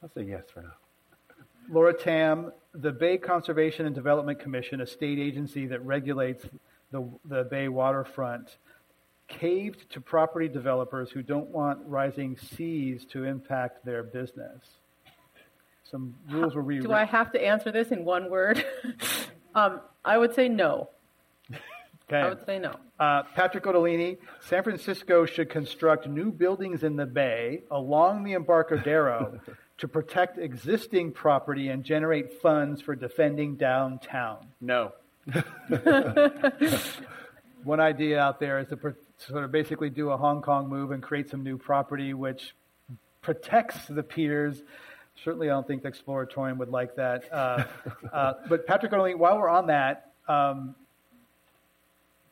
[0.01, 0.73] I'll say yes for now.
[1.69, 6.45] Laura Tam, the Bay Conservation and Development Commission, a state agency that regulates
[6.91, 8.57] the, the Bay waterfront,
[9.27, 14.63] caved to property developers who don't want rising seas to impact their business.
[15.89, 16.89] Some rules were rewritten.
[16.89, 18.65] Do I have to answer this in one word?
[19.55, 20.89] um, I would say no.
[22.09, 22.21] Okay.
[22.21, 22.73] I would say no.
[22.99, 29.39] Uh, Patrick Otellini, San Francisco should construct new buildings in the bay along the Embarcadero
[29.77, 34.47] to protect existing property and generate funds for defending downtown.
[34.61, 34.93] No.
[37.63, 40.91] One idea out there is to pr- sort of basically do a Hong Kong move
[40.91, 42.55] and create some new property which
[43.21, 44.63] protects the piers.
[45.25, 47.25] Certainly, I don't think the Exploratorium would like that.
[47.33, 47.65] Uh,
[48.13, 50.75] uh, but Patrick Otellini, while we're on that, um,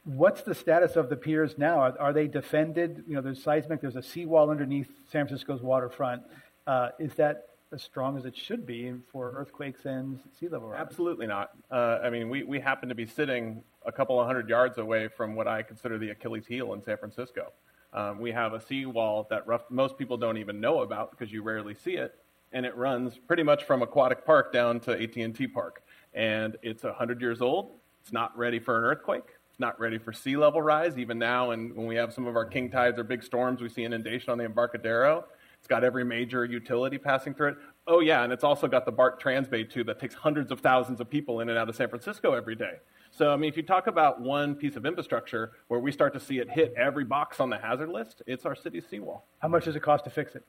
[0.06, 1.80] what's the status of the piers now?
[1.80, 3.04] Are, are, they defended?
[3.08, 6.22] You know, there's seismic, there's a seawall underneath San Francisco's waterfront.
[6.66, 10.80] Uh, is that as strong as it should be for earthquakes and sea level rise?
[10.80, 11.52] Absolutely not.
[11.70, 15.08] Uh, I mean, we, we happen to be sitting a couple of hundred yards away
[15.08, 17.52] from what I consider the Achilles heel in San Francisco.
[17.94, 21.42] Um, we have a seawall that rough, most people don't even know about because you
[21.42, 22.16] rarely see it,
[22.52, 25.82] and it runs pretty much from Aquatic Park down to AT&T Park.
[26.14, 27.72] And it's 100 years old.
[28.02, 29.35] It's not ready for an earthquake.
[29.58, 30.98] Not ready for sea level rise.
[30.98, 33.70] Even now, and when we have some of our king tides or big storms, we
[33.70, 35.26] see inundation on the Embarcadero.
[35.58, 37.58] It's got every major utility passing through it.
[37.88, 41.00] Oh, yeah, and it's also got the BART Transbay tube that takes hundreds of thousands
[41.00, 42.74] of people in and out of San Francisco every day.
[43.12, 46.20] So, I mean, if you talk about one piece of infrastructure where we start to
[46.20, 49.26] see it hit every box on the hazard list, it's our city's seawall.
[49.40, 50.44] How much does it cost to fix it?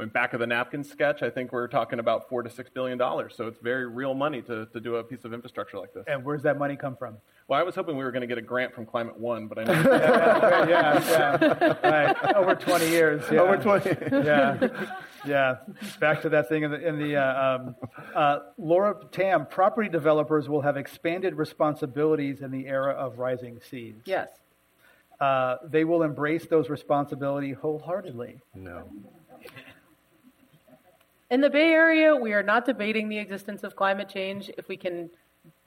[0.00, 2.70] I mean, back of the napkin sketch, I think we're talking about four to six
[2.70, 3.34] billion dollars.
[3.36, 6.04] So it's very real money to, to do a piece of infrastructure like this.
[6.06, 7.18] And where's that money come from?
[7.48, 9.58] Well, I was hoping we were going to get a grant from Climate One, but
[9.58, 9.72] I know.
[9.72, 11.90] yeah, yeah, yeah.
[11.90, 12.34] Right.
[12.34, 13.24] Over 20 years.
[13.30, 13.40] Yeah.
[13.40, 13.90] Over 20.
[14.24, 14.68] yeah,
[15.26, 15.56] yeah.
[15.98, 17.74] Back to that thing in the, in the uh, um,
[18.14, 23.96] uh, Laura Tam, property developers will have expanded responsibilities in the era of rising seas.
[24.06, 24.28] Yes.
[25.20, 28.40] Uh, they will embrace those responsibilities wholeheartedly.
[28.54, 28.88] No.
[31.30, 34.50] In the Bay Area, we are not debating the existence of climate change.
[34.58, 35.08] If we can,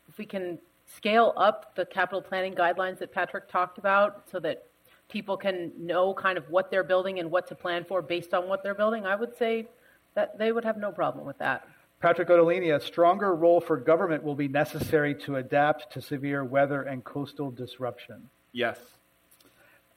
[0.10, 4.66] if we can scale up the capital planning guidelines that Patrick talked about, so that
[5.10, 8.50] people can know kind of what they're building and what to plan for based on
[8.50, 9.68] what they're building, I would say
[10.16, 11.66] that they would have no problem with that.
[12.02, 16.82] Patrick Otellini, a stronger role for government will be necessary to adapt to severe weather
[16.82, 18.30] and coastal disruption.
[18.52, 18.80] Yes.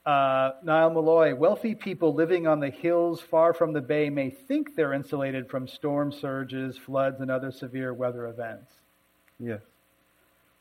[0.06, 4.76] Uh, Nile Malloy, wealthy people living on the hills far from the bay may think
[4.76, 8.70] they're insulated from storm surges, floods, and other severe weather events.
[9.40, 9.60] Yes.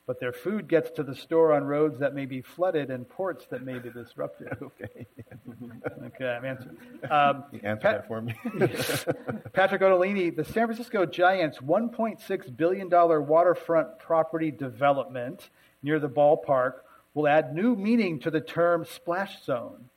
[0.08, 3.46] But their food gets to the store on roads that may be flooded and ports
[3.52, 4.48] that may be disrupted.
[4.64, 5.06] okay.
[6.06, 6.78] okay, I'm answering.
[7.12, 8.34] Um, you answered Pat- that for me.
[9.54, 15.50] Patrick Otellini, the San Francisco Giants' $1.6 billion waterfront property development
[15.84, 16.74] near the ballpark
[17.16, 19.90] will add new meaning to the term splash zone.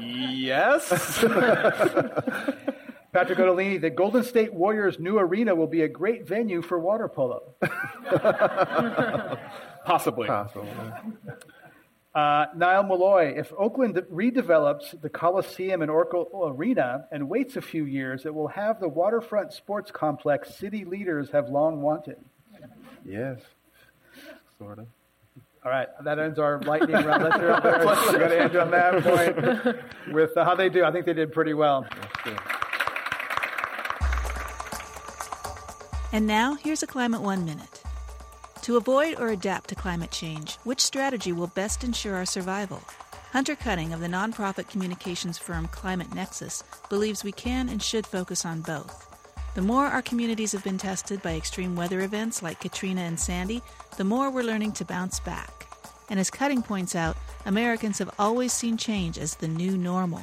[0.00, 0.88] Yes.
[3.12, 7.08] Patrick Otellini, the Golden State Warriors' new arena will be a great venue for water
[7.08, 7.52] polo.
[9.84, 10.28] Possibly.
[10.28, 10.66] Possible.
[12.14, 17.84] Uh, Nile Malloy, if Oakland redevelops the Coliseum and Oracle Arena and waits a few
[17.84, 22.16] years, it will have the waterfront sports complex city leaders have long wanted.
[23.04, 23.40] Yes.
[24.62, 24.86] Sort of.
[25.64, 27.22] All right, that ends our lightning round.
[27.22, 27.78] Let's hear it there.
[28.12, 30.84] We got Andrew on that point with uh, how they do.
[30.84, 31.86] I think they did pretty well.
[36.12, 37.82] And now, here's a Climate One Minute.
[38.62, 42.82] To avoid or adapt to climate change, which strategy will best ensure our survival?
[43.32, 48.44] Hunter Cutting of the nonprofit communications firm Climate Nexus believes we can and should focus
[48.44, 49.11] on both.
[49.54, 53.60] The more our communities have been tested by extreme weather events like Katrina and Sandy,
[53.98, 55.68] the more we're learning to bounce back.
[56.08, 60.22] And as Cutting points out, Americans have always seen change as the new normal.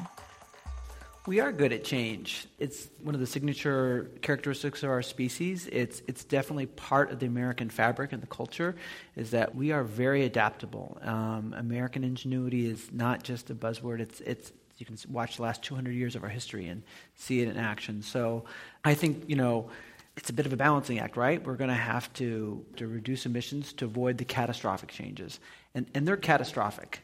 [1.28, 2.48] We are good at change.
[2.58, 5.68] It's one of the signature characteristics of our species.
[5.72, 8.76] It's it's definitely part of the American fabric and the culture.
[9.16, 10.98] Is that we are very adaptable.
[11.04, 14.00] Um, American ingenuity is not just a buzzword.
[14.00, 16.82] It's it's you can watch the last 200 years of our history and
[17.16, 18.02] see it in action.
[18.02, 18.46] So
[18.84, 19.70] I think you know
[20.18, 21.46] it's a bit of a balancing act, right?
[21.46, 25.40] We're going to have to to reduce emissions to avoid the catastrophic changes,
[25.76, 27.04] and and they're catastrophic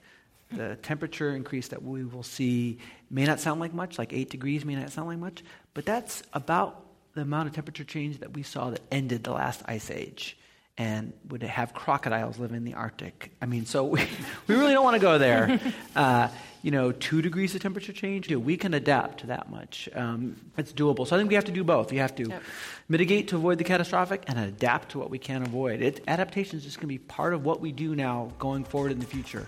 [0.51, 2.77] the temperature increase that we will see
[3.09, 6.23] may not sound like much, like 8 degrees may not sound like much, but that's
[6.33, 10.37] about the amount of temperature change that we saw that ended the last ice age
[10.77, 13.31] and would have crocodiles live in the Arctic.
[13.41, 14.01] I mean, so we,
[14.47, 15.59] we really don't want to go there.
[15.95, 16.27] Uh,
[16.65, 19.87] you know, two degrees of temperature change, we can adapt to that much.
[19.93, 21.05] Um, it's doable.
[21.05, 21.93] So I think we have to do both.
[21.93, 22.41] You have to yep.
[22.89, 25.83] mitigate to avoid the catastrophic and adapt to what we can avoid.
[25.83, 28.91] It, adaptation is just going to be part of what we do now going forward
[28.91, 29.45] in the future.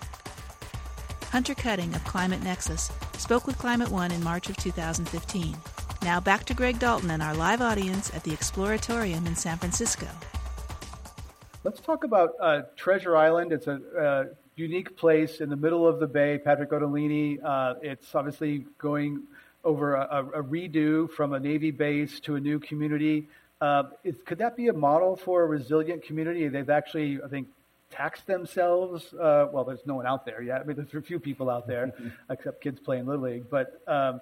[1.24, 5.56] Hunter Cutting of Climate Nexus spoke with Climate One in March of 2015.
[6.04, 10.06] Now back to Greg Dalton and our live audience at the Exploratorium in San Francisco.
[11.64, 13.50] Let's talk about uh, Treasure Island.
[13.50, 14.24] It's a uh,
[14.58, 16.38] unique place in the middle of the bay.
[16.38, 17.38] Patrick Otellini.
[17.42, 19.22] Uh, it's obviously going
[19.64, 23.28] over a, a, redo from a Navy base to a new community.
[23.60, 26.48] Uh, is, could that be a model for a resilient community?
[26.48, 27.48] They've actually, I think,
[27.90, 29.12] taxed themselves.
[29.14, 30.60] Uh, well, there's no one out there yet.
[30.60, 31.92] I mean, there's a few people out there,
[32.30, 33.50] except kids playing Little League.
[33.50, 34.20] But um,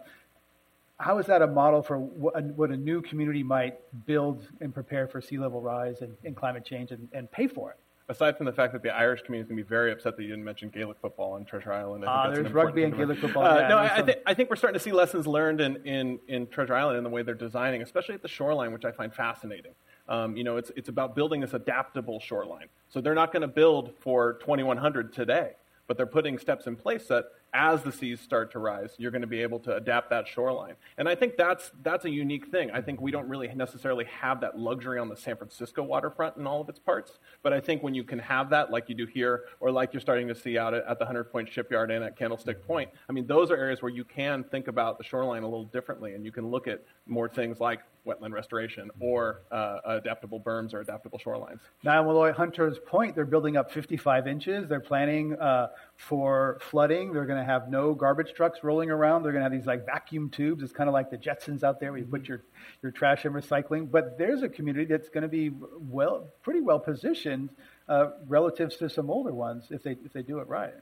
[0.99, 5.20] how is that a model for what a new community might build and prepare for
[5.20, 7.77] sea level rise and, and climate change and, and, pay for it?
[8.09, 10.23] Aside from the fact that the Irish community is going to be very upset that
[10.23, 12.05] you didn't mention Gaelic football on Treasure Island.
[12.07, 13.45] Ah, uh, there's rugby and Gaelic football.
[13.45, 15.77] Uh, yeah, no, I, I, th- I, think we're starting to see lessons learned in,
[15.85, 18.92] in, in Treasure Island in the way they're designing, especially at the shoreline, which I
[18.92, 19.73] find fascinating.
[20.09, 22.69] Um, you know, it's, it's about building this adaptable shoreline.
[22.88, 25.55] So they're not going to build for 2100 today,
[25.88, 27.25] but they're putting steps in place that
[27.57, 30.75] as the seas start to rise, you're going to be able to adapt that shoreline.
[30.99, 32.71] And I think that's that's a unique thing.
[32.71, 36.47] I think we don't really necessarily have that luxury on the San Francisco waterfront in
[36.47, 37.19] all of its parts.
[37.42, 40.03] But I think when you can have that, like you do here, or like you're
[40.03, 43.12] starting to see out at, at the Hunters Point Shipyard and at Candlestick Point, I
[43.12, 46.25] mean, those are areas where you can think about the shoreline a little differently, and
[46.27, 51.19] you can look at more things like wetland restoration or uh, adaptable berms or adaptable
[51.19, 51.59] shorelines.
[51.83, 54.69] Nile Malloy Hunter's Point, they're building up 55 inches.
[54.69, 57.12] They're planning uh, for flooding.
[57.12, 59.22] They're going to have no garbage trucks rolling around.
[59.22, 60.62] They're going to have these like vacuum tubes.
[60.62, 62.42] It's kind of like the Jetsons out there where you put your,
[62.82, 63.90] your trash and recycling.
[63.90, 67.50] But there's a community that's going to be well, pretty well positioned
[67.88, 70.74] uh, relative to some older ones if they, if they do it right.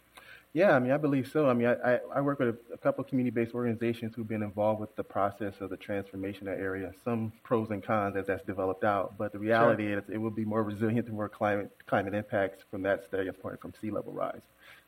[0.55, 1.49] Yeah, I mean, I believe so.
[1.49, 4.45] I mean, I, I, I work with a, a couple of community-based organizations who've been
[4.45, 6.93] involved with the process of the transformation of that area.
[7.05, 9.99] Some pros and cons as that's developed out, but the reality sure.
[9.99, 13.73] is it will be more resilient to more climate climate impacts from that standpoint from
[13.81, 14.43] sea level rise.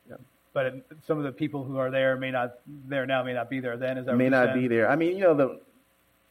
[0.09, 0.17] Yeah.
[0.53, 0.75] But
[1.07, 3.77] some of the people who are there may not there now may not be there
[3.77, 3.99] then.
[3.99, 4.89] Is that may not be there?
[4.89, 5.61] I mean, you know, the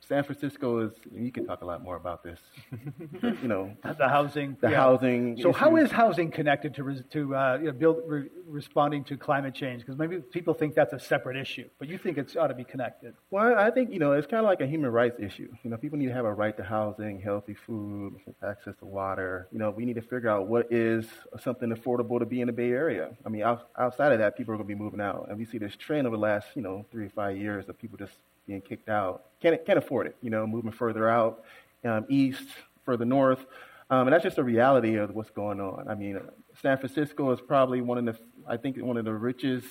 [0.08, 2.40] San Francisco is, you can talk a lot more about this.
[3.24, 4.78] you know, the housing, the yeah.
[4.78, 5.36] housing.
[5.42, 5.60] So, issues.
[5.60, 9.82] how is housing connected to to uh, you know, build re- responding to climate change?
[9.82, 12.64] Because maybe people think that's a separate issue, but you think it ought to be
[12.64, 13.16] connected.
[13.32, 15.52] Well, I think you know it's kind of like a human rights issue.
[15.64, 18.16] You know, people need to have a right to housing, healthy food,
[18.48, 19.48] access to water.
[19.52, 21.08] You know, we need to figure out what is
[21.40, 23.10] something affordable to be in the Bay Area.
[23.26, 25.46] I mean, out, outside of that, people are going to be moving out, and we
[25.46, 28.14] see this trend over the last you know three or five years of people just
[28.48, 29.26] being kicked out.
[29.42, 31.44] Can't, can't afford it, you know, moving further out,
[31.84, 32.48] um, east,
[32.84, 33.46] further north.
[33.90, 35.88] Um, and that's just a reality of what's going on.
[35.88, 36.20] I mean,
[36.62, 39.68] San Francisco is probably one of the, I think, one of the richest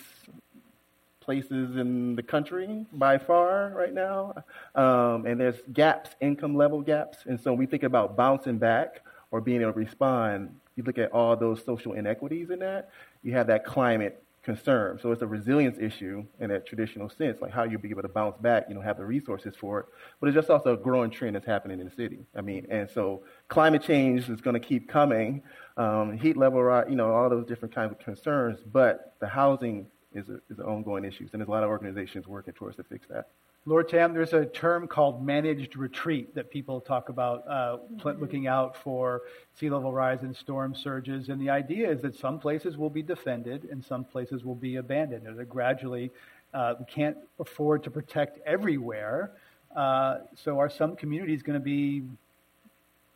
[1.20, 4.34] places in the country by far right now.
[4.74, 7.18] Um, and there's gaps, income level gaps.
[7.26, 9.00] And so when we think about bouncing back
[9.34, 10.54] or being able to respond.
[10.76, 12.90] You look at all those social inequities in that.
[13.24, 14.98] You have that climate concern.
[15.02, 18.08] So it's a resilience issue in that traditional sense, like how you'll be able to
[18.08, 19.86] bounce back, you know, have the resources for it.
[20.20, 22.26] But it's just also a growing trend that's happening in the city.
[22.36, 25.42] I mean, and so climate change is going to keep coming,
[25.76, 28.60] um, heat level, rise, you know, all those different kinds of concerns.
[28.70, 32.26] But the housing is, a, is an ongoing issue, and there's a lot of organizations
[32.28, 33.28] working towards to fix that.
[33.66, 38.20] Laura Tam, there's a term called managed retreat that people talk about, uh, mm-hmm.
[38.20, 39.22] looking out for
[39.58, 41.30] sea level rise and storm surges.
[41.30, 44.76] And the idea is that some places will be defended and some places will be
[44.76, 45.26] abandoned.
[45.38, 46.10] That gradually,
[46.52, 49.30] uh, we can't afford to protect everywhere.
[49.74, 52.02] Uh, so, are some communities going to be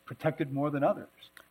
[0.05, 1.07] protected more than others?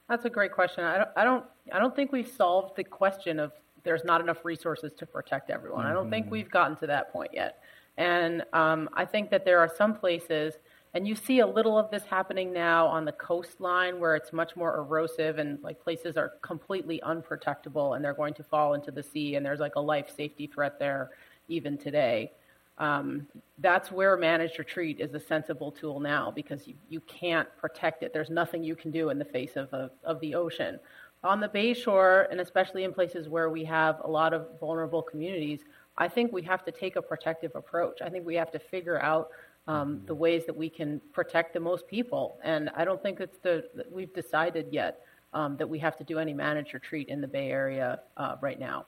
[0.09, 0.83] That's a great question.
[0.83, 3.53] I don't, I don't, I don't think we've solved the question of
[3.85, 5.83] there's not enough resources to protect everyone.
[5.83, 5.91] Mm-hmm.
[5.91, 6.33] I don't think mm-hmm.
[6.33, 7.63] we've gotten to that point yet.
[7.99, 10.55] And um, I think that there are some places,
[10.95, 14.55] and you see a little of this happening now on the coastline where it's much
[14.55, 19.03] more erosive and like places are completely unprotectable and they're going to fall into the
[19.03, 21.11] sea and there's like a life safety threat there
[21.49, 22.31] even today.
[22.79, 23.27] Um,
[23.59, 28.12] that's where managed retreat is a sensible tool now because you, you can't protect it.
[28.12, 30.79] There's nothing you can do in the face of, a, of the ocean.
[31.25, 35.03] On the bay shore, and especially in places where we have a lot of vulnerable
[35.03, 35.62] communities,
[35.99, 38.01] I think we have to take a protective approach.
[38.01, 39.28] I think we have to figure out
[39.66, 42.38] um, the ways that we can protect the most people.
[42.42, 45.01] And I don't think it's the we've decided yet
[45.34, 48.59] um, that we have to do any managed retreat in the Bay Area uh, right
[48.59, 48.86] now.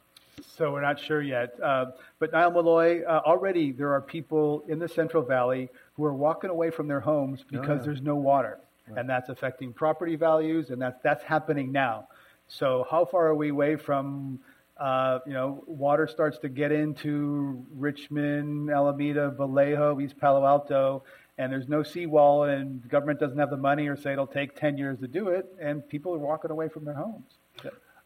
[0.56, 1.50] So we're not sure yet.
[1.62, 1.86] Uh,
[2.18, 6.48] but Nile Malloy, uh, already there are people in the Central Valley who are walking
[6.48, 7.82] away from their homes because oh, yeah.
[7.82, 8.58] there's no water.
[8.88, 9.00] Right.
[9.00, 12.08] And that's affecting property values, and that's, that's happening now.
[12.48, 14.40] So how far are we away from,
[14.80, 21.04] uh, you know, water starts to get into Richmond, Alameda, Vallejo, East Palo Alto,
[21.38, 24.56] and there's no seawall, and the government doesn't have the money or say it'll take
[24.56, 27.36] 10 years to do it, and people are walking away from their homes.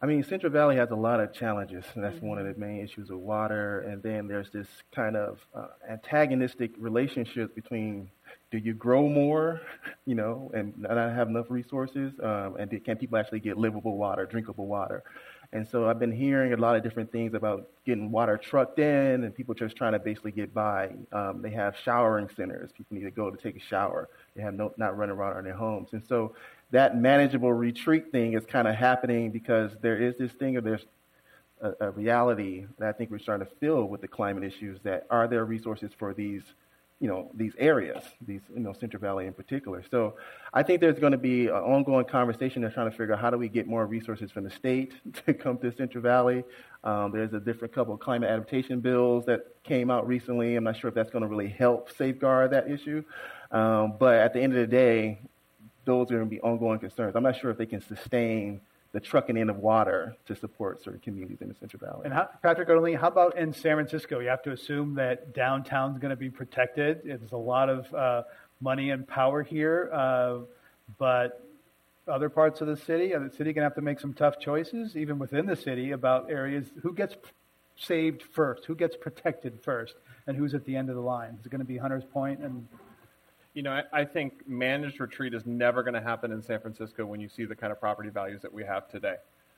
[0.01, 2.27] I mean, Central Valley has a lot of challenges, and that's mm-hmm.
[2.27, 3.79] one of the main issues of water.
[3.79, 8.09] And then there's this kind of uh, antagonistic relationship between
[8.51, 9.61] do you grow more,
[10.05, 14.25] you know, and not have enough resources, um, and can people actually get livable water,
[14.25, 15.03] drinkable water?
[15.55, 19.23] And so I've been hearing a lot of different things about getting water trucked in
[19.23, 20.91] and people just trying to basically get by.
[21.13, 22.73] Um, they have showering centers.
[22.73, 24.09] People need to go to take a shower.
[24.35, 25.93] They have no, not running around in their homes.
[25.93, 26.35] And so
[26.71, 30.85] that manageable retreat thing is kind of happening because there is this thing of there's
[31.61, 35.07] a, a reality that I think we're starting to feel with the climate issues that
[35.09, 36.43] are there resources for these–
[36.99, 39.83] you know, these areas, these, you know, Central Valley in particular.
[39.91, 40.15] So
[40.53, 43.29] I think there's going to be an ongoing conversation They're trying to figure out how
[43.29, 44.93] do we get more resources from the state
[45.25, 46.43] to come to Central Valley.
[46.83, 50.55] Um, there's a different couple of climate adaptation bills that came out recently.
[50.55, 53.03] I'm not sure if that's going to really help safeguard that issue.
[53.51, 55.19] Um, but at the end of the day,
[55.83, 57.15] those are going to be ongoing concerns.
[57.15, 58.61] I'm not sure if they can sustain
[58.95, 62.03] the trucking in of water to support certain communities in the Central Valley.
[62.05, 64.21] And how, Patrick Otellini, how about in San Francisco?
[64.21, 67.01] You have to assume that downtown's going to be protected.
[67.03, 68.23] There's a lot of uh,
[68.61, 70.37] money and power here, uh,
[70.97, 71.45] but
[72.07, 74.95] other parts of the city, the city going to have to make some tough choices,
[74.95, 77.17] even within the city, about areas who gets
[77.75, 81.35] saved first, who gets protected first, and who's at the end of the line.
[81.37, 82.65] Is it going to be Hunters Point and
[83.55, 87.05] you know, I, I, think managed retreat is never going to happen in San Francisco
[87.05, 89.15] when you see the kind of property values that we have today.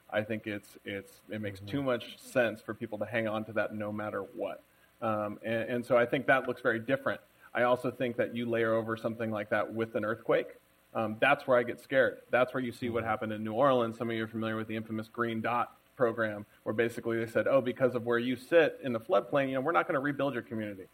[0.10, 3.54] I think it's it's it makes too much sense for people to hang on to
[3.54, 4.64] that no matter what,
[5.02, 7.20] um, and, and, so I think that looks very different.
[7.54, 10.56] I also think that you layer over something like that with an earthquake.
[10.94, 12.20] Um, that's where I get scared.
[12.32, 13.98] That's where you see what happened in New Orleans.
[13.98, 17.48] Some of you are familiar with the infamous Green Dot program, where basically they said,
[17.48, 20.00] "Oh, because of where you sit in the floodplain, you know, we're not going to
[20.00, 20.86] rebuild your community."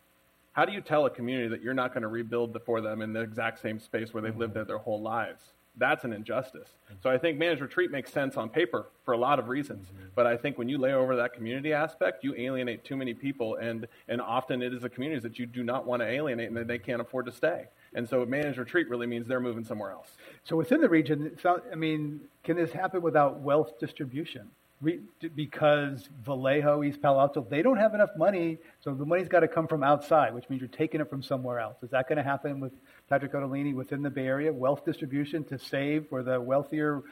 [0.53, 3.11] How do you tell a community that you're not going to rebuild for them in
[3.11, 5.41] the exact same space where they've lived there their whole lives?
[5.75, 6.69] That's an injustice.
[7.01, 9.87] So I think managed retreat makes sense on paper for a lot of reasons.
[9.87, 10.09] Mm-hmm.
[10.13, 13.55] But I think when you lay over that community aspect, you alienate too many people,
[13.55, 16.57] and, and often it is the communities that you do not want to alienate and
[16.57, 17.65] that they can't afford to stay.
[17.95, 20.15] And so managed retreat really means they're moving somewhere else.
[20.43, 24.51] So within the region, I mean, can this happen without wealth distribution?
[25.35, 29.47] Because Vallejo, East Palo Alto, they don't have enough money, so the money's got to
[29.47, 31.77] come from outside, which means you're taking it from somewhere else.
[31.83, 32.73] Is that going to happen with
[33.09, 34.51] Patrick Otellini within the Bay Area?
[34.51, 37.03] Wealth distribution to save where the wealthier,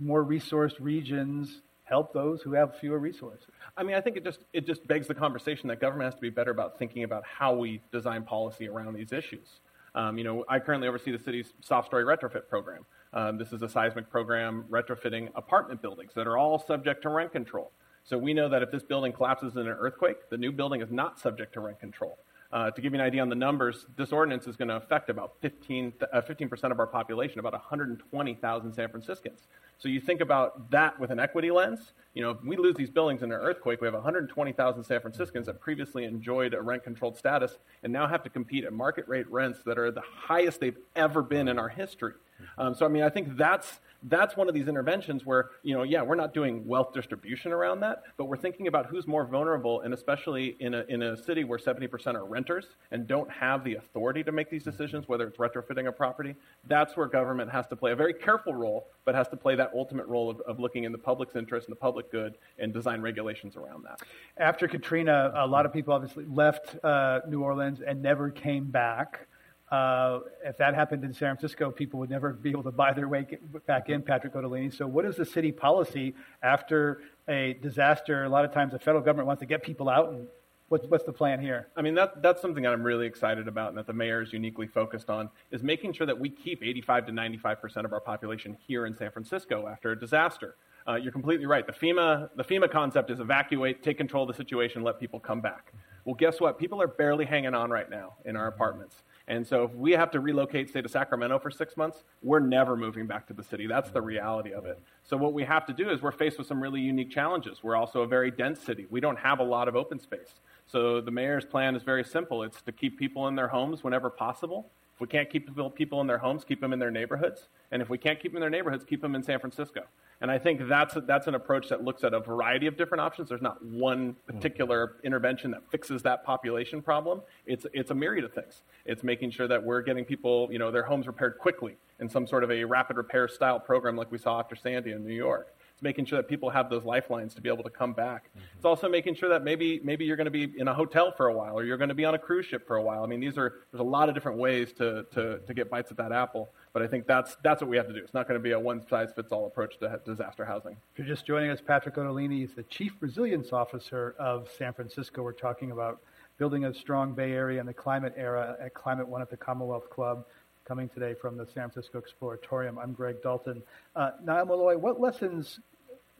[0.00, 3.46] more resourced regions help those who have fewer resources?
[3.76, 6.20] I mean, I think it just it just begs the conversation that government has to
[6.20, 9.48] be better about thinking about how we design policy around these issues.
[9.94, 12.84] Um, you know, I currently oversee the city's soft story retrofit program.
[13.12, 17.32] Um, this is a seismic program retrofitting apartment buildings that are all subject to rent
[17.32, 17.72] control.
[18.04, 20.90] So we know that if this building collapses in an earthquake, the new building is
[20.90, 22.18] not subject to rent control.
[22.50, 25.10] Uh, to give you an idea on the numbers, this ordinance is going to affect
[25.10, 29.48] about 15, uh, 15% of our population, about 120,000 San Franciscans.
[29.76, 31.92] So you think about that with an equity lens.
[32.14, 35.44] You know, if we lose these buildings in an earthquake, we have 120,000 San Franciscans
[35.44, 39.58] that previously enjoyed a rent-controlled status and now have to compete at market rate rents
[39.66, 42.14] that are the highest they've ever been in our history.
[42.56, 45.82] Um, so, I mean, I think that's that's one of these interventions where, you know,
[45.82, 49.80] yeah, we're not doing wealth distribution around that, but we're thinking about who's more vulnerable,
[49.80, 53.74] and especially in a, in a city where 70% are renters and don't have the
[53.74, 56.36] authority to make these decisions, whether it's retrofitting a property.
[56.68, 59.72] That's where government has to play a very careful role, but has to play that
[59.74, 63.00] ultimate role of, of looking in the public's interest and the public good and design
[63.00, 64.00] regulations around that.
[64.36, 69.27] After Katrina, a lot of people obviously left uh, New Orleans and never came back.
[69.70, 73.08] Uh, if that happened in San Francisco, people would never be able to buy their
[73.08, 73.26] way
[73.66, 74.74] back in, Patrick Otellini.
[74.74, 78.24] So, what is the city policy after a disaster?
[78.24, 80.26] A lot of times the federal government wants to get people out, and
[80.68, 81.68] what's, what's the plan here?
[81.76, 84.32] I mean, that, that's something that I'm really excited about and that the mayor is
[84.32, 88.56] uniquely focused on, is making sure that we keep 85 to 95% of our population
[88.66, 90.56] here in San Francisco after a disaster.
[90.86, 91.66] Uh, you're completely right.
[91.66, 95.42] The FEMA, the FEMA concept is evacuate, take control of the situation, let people come
[95.42, 95.74] back.
[96.06, 96.58] Well, guess what?
[96.58, 99.02] People are barely hanging on right now in our apartments.
[99.28, 102.76] And so if we have to relocate, say, to Sacramento for six months, we're never
[102.76, 103.66] moving back to the city.
[103.66, 104.80] That's the reality of it.
[105.04, 107.62] So what we have to do is we're faced with some really unique challenges.
[107.62, 108.86] We're also a very dense city.
[108.88, 110.40] We don't have a lot of open space.
[110.66, 112.42] So the mayor's plan is very simple.
[112.42, 116.08] It's to keep people in their homes whenever possible, If we can't keep people in
[116.08, 117.46] their homes, keep them in their neighborhoods.
[117.70, 119.82] And if we can't keep them in their neighborhoods, keep them in San Francisco.
[120.20, 123.28] And I think that's, that's an approach that looks at a variety of different options.
[123.28, 125.06] There's not one particular mm-hmm.
[125.06, 127.20] intervention that fixes that population problem.
[127.46, 128.62] It's, it's a myriad of things.
[128.86, 132.26] It's making sure that we're getting people, you know, their homes repaired quickly in some
[132.26, 135.54] sort of a rapid repair style program like we saw after Sandy in New York.
[135.78, 138.30] It's making sure that people have those lifelines to be able to come back.
[138.30, 138.46] Mm-hmm.
[138.56, 141.28] It's also making sure that maybe maybe you're going to be in a hotel for
[141.28, 143.04] a while or you're going to be on a cruise ship for a while.
[143.04, 145.92] I mean, these are there's a lot of different ways to to, to get bites
[145.92, 146.48] at that apple.
[146.72, 148.00] But I think that's that's what we have to do.
[148.00, 150.76] It's not going to be a one size fits all approach to disaster housing.
[150.94, 155.22] If you're just joining us, Patrick Otellini is the Chief Resilience Officer of San Francisco.
[155.22, 156.00] We're talking about
[156.38, 159.90] building a strong Bay Area in the climate era at Climate One at the Commonwealth
[159.90, 160.24] Club
[160.68, 162.76] coming today from the San Francisco Exploratorium.
[162.76, 163.62] I'm Greg Dalton.
[163.96, 165.60] Uh, Nile Malloy, what lessons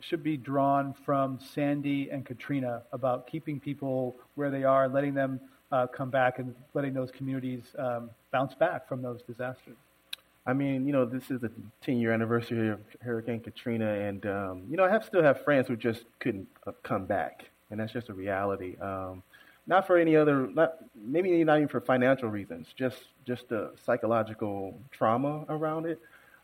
[0.01, 5.39] should be drawn from Sandy and Katrina about keeping people where they are, letting them
[5.71, 9.77] uh, come back, and letting those communities um, bounce back from those disasters?
[10.47, 14.63] I mean, you know, this is the 10 year anniversary of Hurricane Katrina, and, um,
[14.71, 17.93] you know, I have still have friends who just couldn't uh, come back, and that's
[17.93, 18.79] just a reality.
[18.81, 19.23] Um,
[19.67, 22.97] not for any other, not, maybe not even for financial reasons, just,
[23.29, 26.01] just the psychological trauma around it.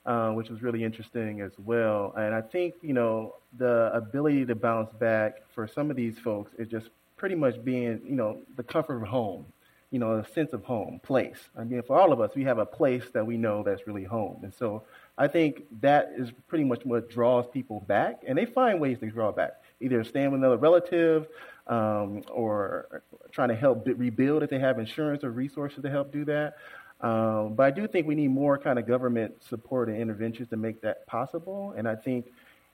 [0.06, 2.12] Uh, which was really interesting as well.
[2.14, 6.52] And I think, you know, the ability to bounce back for some of these folks
[6.58, 9.46] is just pretty much being, you know, the comfort of home,
[9.90, 11.38] you know, a sense of home, place.
[11.58, 14.04] I mean, for all of us, we have a place that we know that's really
[14.04, 14.40] home.
[14.42, 14.82] And so
[15.16, 18.20] I think that is pretty much what draws people back.
[18.26, 21.28] And they find ways to draw back, either staying with another relative
[21.66, 23.02] um, or
[23.32, 26.56] trying to help rebuild if they have insurance or resources to help do that.
[27.00, 30.56] Um, but I do think we need more kind of government support and interventions to
[30.56, 31.74] make that possible.
[31.76, 32.26] And I think,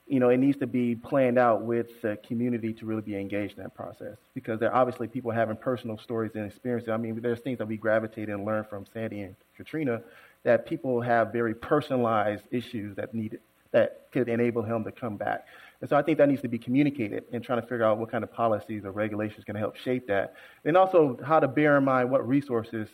[0.07, 3.57] you know, it needs to be planned out with the community to really be engaged
[3.57, 6.91] in that process because there are obviously people having personal stories and experiences.
[6.91, 10.03] I mean, there's things that we gravitate and learn from Sandy and Katrina
[10.43, 13.38] that people have very personalized issues that need
[13.72, 15.47] that could enable him to come back.
[15.81, 18.11] And so I think that needs to be communicated and trying to figure out what
[18.11, 20.35] kind of policies or regulations can help shape that.
[20.64, 22.89] And also how to bear in mind what resources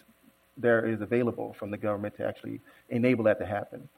[0.56, 3.88] there is available from the government to actually enable that to happen.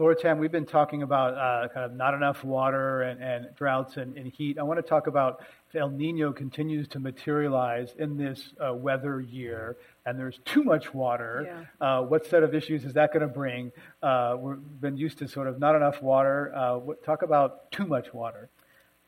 [0.00, 3.96] Laura Tam, we've been talking about uh, kind of not enough water and, and droughts
[3.96, 4.56] and, and, heat.
[4.56, 9.20] I want to talk about if El Nino continues to materialize in this uh, weather
[9.20, 9.76] year
[10.06, 11.64] and there's too much water.
[11.80, 11.98] Yeah.
[11.98, 13.72] Uh, what set of issues is that going to bring?
[14.00, 16.54] Uh, we've been used to sort of not enough water.
[16.54, 18.48] Uh, what, talk about too much water.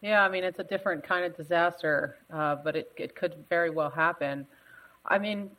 [0.00, 3.70] Yeah, I mean, it's a different kind of disaster, uh, but it, it could very
[3.70, 4.44] well happen.
[5.06, 5.50] I mean,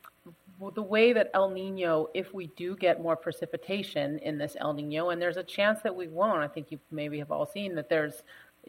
[0.70, 5.10] the way that El Nino, if we do get more precipitation in this El Nino,
[5.10, 7.88] and there's a chance that we won't, I think you maybe have all seen that
[7.88, 8.22] there's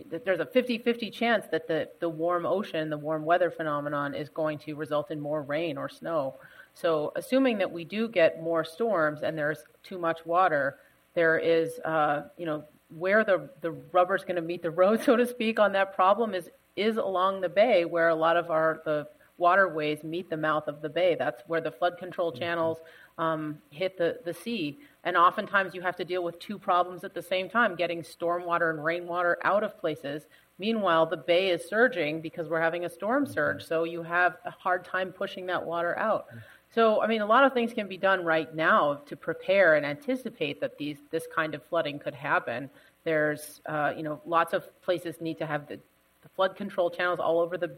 [0.10, 4.28] that there's a 50-50 chance that the, the warm ocean, the warm weather phenomenon is
[4.28, 6.34] going to result in more rain or snow.
[6.74, 10.80] So assuming that we do get more storms and there's too much water,
[11.14, 15.16] there is, uh, you know, where the, the rubber's going to meet the road, so
[15.16, 18.82] to speak, on that problem is is along the bay where a lot of our
[18.84, 19.08] the
[19.48, 21.12] waterways meet the mouth of the bay.
[21.24, 22.41] That's where the flood control mm-hmm.
[22.41, 22.78] channels
[23.18, 23.41] um,
[23.82, 24.80] hit the, the sea.
[25.04, 28.70] And oftentimes you have to deal with two problems at the same time getting stormwater
[28.74, 30.20] and rainwater out of places.
[30.60, 33.34] Meanwhile, the bay is surging because we're having a storm mm-hmm.
[33.34, 33.62] surge.
[33.72, 36.24] So you have a hard time pushing that water out.
[36.28, 36.39] Mm-hmm.
[36.76, 39.86] So, I mean, a lot of things can be done right now to prepare and
[39.86, 42.70] anticipate that these this kind of flooding could happen.
[43.04, 45.78] There's, uh, you know, lots of places need to have the,
[46.24, 47.72] the flood control channels all over the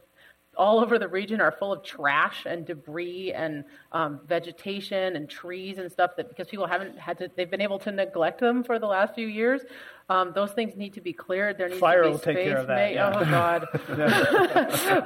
[0.58, 5.78] all over the region are full of trash and debris and um, vegetation and trees
[5.78, 8.80] and stuff that because people haven't had to they've been able to neglect them for
[8.80, 9.62] the last few years
[10.10, 12.46] um, those things need to be cleared there needs fire to be will space take
[12.46, 13.12] care of that yeah.
[13.16, 13.66] oh god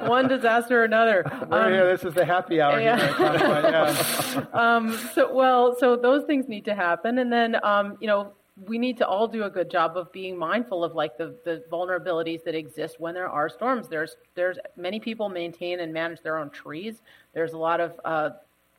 [0.08, 2.98] one disaster or another um, here, this is the happy hour yeah.
[3.70, 4.46] yeah.
[4.52, 8.32] um, so well so those things need to happen and then um, you know
[8.66, 11.64] we need to all do a good job of being mindful of like the, the
[11.70, 13.88] vulnerabilities that exist when there are storms.
[13.88, 17.02] There's there's many people maintain and manage their own trees.
[17.32, 18.30] There's a lot of uh,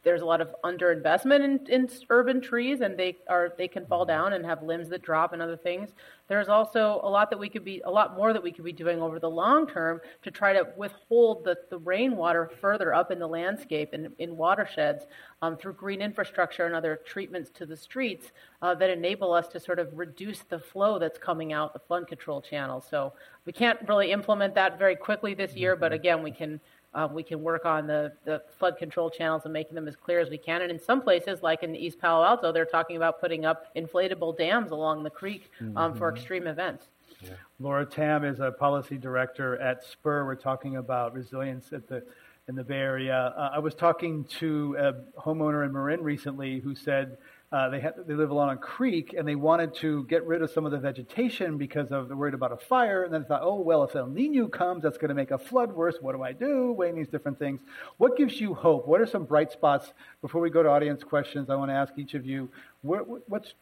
[0.04, 4.06] there's a lot of underinvestment in, in urban trees and they are they can fall
[4.06, 5.92] down and have limbs that drop and other things.
[6.28, 8.72] There's also a lot that we could be a lot more that we could be
[8.72, 13.20] doing over the long term to try to withhold the, the rainwater further up in
[13.20, 15.06] the landscape and in watersheds
[15.42, 18.32] um, through green infrastructure and other treatments to the streets
[18.62, 22.08] uh, that enable us to sort of reduce the flow that's coming out the flood
[22.08, 23.14] control channels so
[23.46, 26.60] we can't really implement that very quickly this year but again we can
[26.94, 30.20] um, we can work on the, the flood control channels and making them as clear
[30.20, 30.62] as we can.
[30.62, 34.38] And in some places, like in East Palo Alto, they're talking about putting up inflatable
[34.38, 35.98] dams along the creek um, mm-hmm.
[35.98, 36.88] for extreme events.
[37.22, 37.30] Yeah.
[37.60, 40.26] Laura Tam is a policy director at Spur.
[40.26, 42.04] We're talking about resilience at the
[42.48, 43.34] in the Bay Area.
[43.38, 47.18] Uh, I was talking to a homeowner in Marin recently who said
[47.52, 50.50] uh, they had, they live along a creek and they wanted to get rid of
[50.52, 53.04] some of the vegetation because of they're worried about a fire.
[53.04, 55.38] And then they thought, oh well, if El Nino comes, that's going to make a
[55.38, 55.98] flood worse.
[56.00, 56.72] What do I do?
[56.72, 57.60] Weighing these different things.
[57.98, 58.88] What gives you hope?
[58.88, 59.92] What are some bright spots?
[60.22, 62.50] Before we go to audience questions, I want to ask each of you,
[62.84, 63.54] what's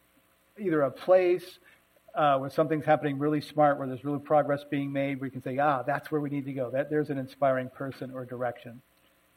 [0.56, 1.58] either a place
[2.14, 5.42] uh, where something's happening really smart, where there's really progress being made, where you can
[5.42, 6.70] say, ah, that's where we need to go.
[6.70, 8.82] That there's an inspiring person or direction.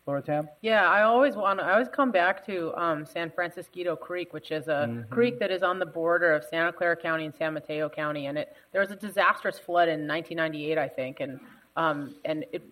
[0.06, 0.50] Laura Tam?
[0.62, 1.62] Yeah, I always want.
[1.62, 5.14] I always come back to um, San Francisquito Creek, which is a mm-hmm.
[5.14, 8.38] creek that is on the border of Santa Clara County and San Mateo County, and
[8.38, 11.40] it there was a disastrous flood in 1998, I think, and
[11.78, 12.64] um, and it,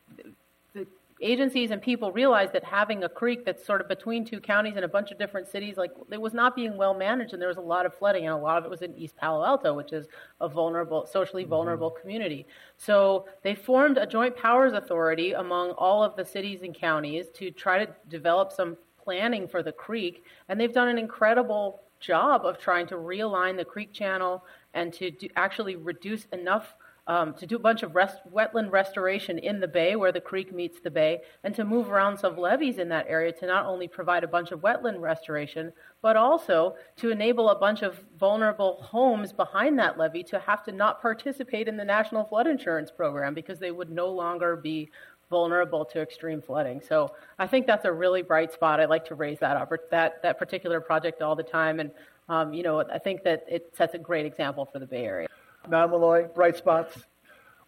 [1.21, 4.85] agencies and people realized that having a creek that's sort of between two counties and
[4.85, 7.57] a bunch of different cities, like it was not being well managed, and there was
[7.57, 9.93] a lot of flooding, and a lot of it was in East Palo Alto, which
[9.93, 10.07] is
[10.39, 11.51] a vulnerable, socially mm-hmm.
[11.51, 12.01] vulnerable mm-hmm.
[12.01, 12.47] community.
[12.77, 17.51] So they formed a joint powers authority among all of the cities and counties to
[17.51, 22.57] try to develop some planning for the creek, and they've done an incredible job of
[22.57, 24.43] trying to realign the creek channel
[24.73, 26.75] and to do, actually reduce enough
[27.07, 30.53] um, to do a bunch of rest, wetland restoration in the bay where the creek
[30.53, 33.87] meets the bay, and to move around some levees in that area to not only
[33.87, 39.33] provide a bunch of wetland restoration, but also to enable a bunch of vulnerable homes
[39.33, 43.59] behind that levee to have to not participate in the National Flood Insurance Program because
[43.59, 44.89] they would no longer be
[45.29, 46.81] vulnerable to extreme flooding.
[46.81, 48.79] So I think that's a really bright spot.
[48.79, 51.91] I like to raise that up, that that particular project all the time, and
[52.29, 55.27] um, you know I think that it sets a great example for the Bay Area.
[55.69, 56.97] Nile Malloy, bright spots?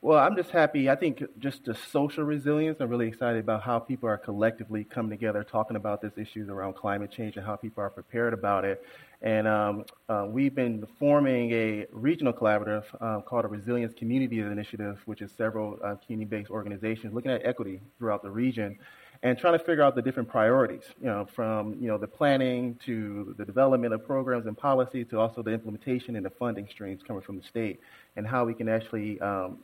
[0.01, 0.89] Well, I'm just happy.
[0.89, 5.11] I think just the social resilience, I'm really excited about how people are collectively coming
[5.11, 8.83] together talking about these issues around climate change and how people are prepared about it.
[9.21, 14.99] And um, uh, we've been forming a regional collaborative uh, called a Resilience Communities Initiative,
[15.05, 18.77] which is several uh, community based organizations looking at equity throughout the region
[19.23, 22.77] and trying to figure out the different priorities, you know, from you know the planning
[22.85, 27.01] to the development of programs and policy to also the implementation and the funding streams
[27.01, 27.79] coming from the state,
[28.17, 29.59] and how we can actually um,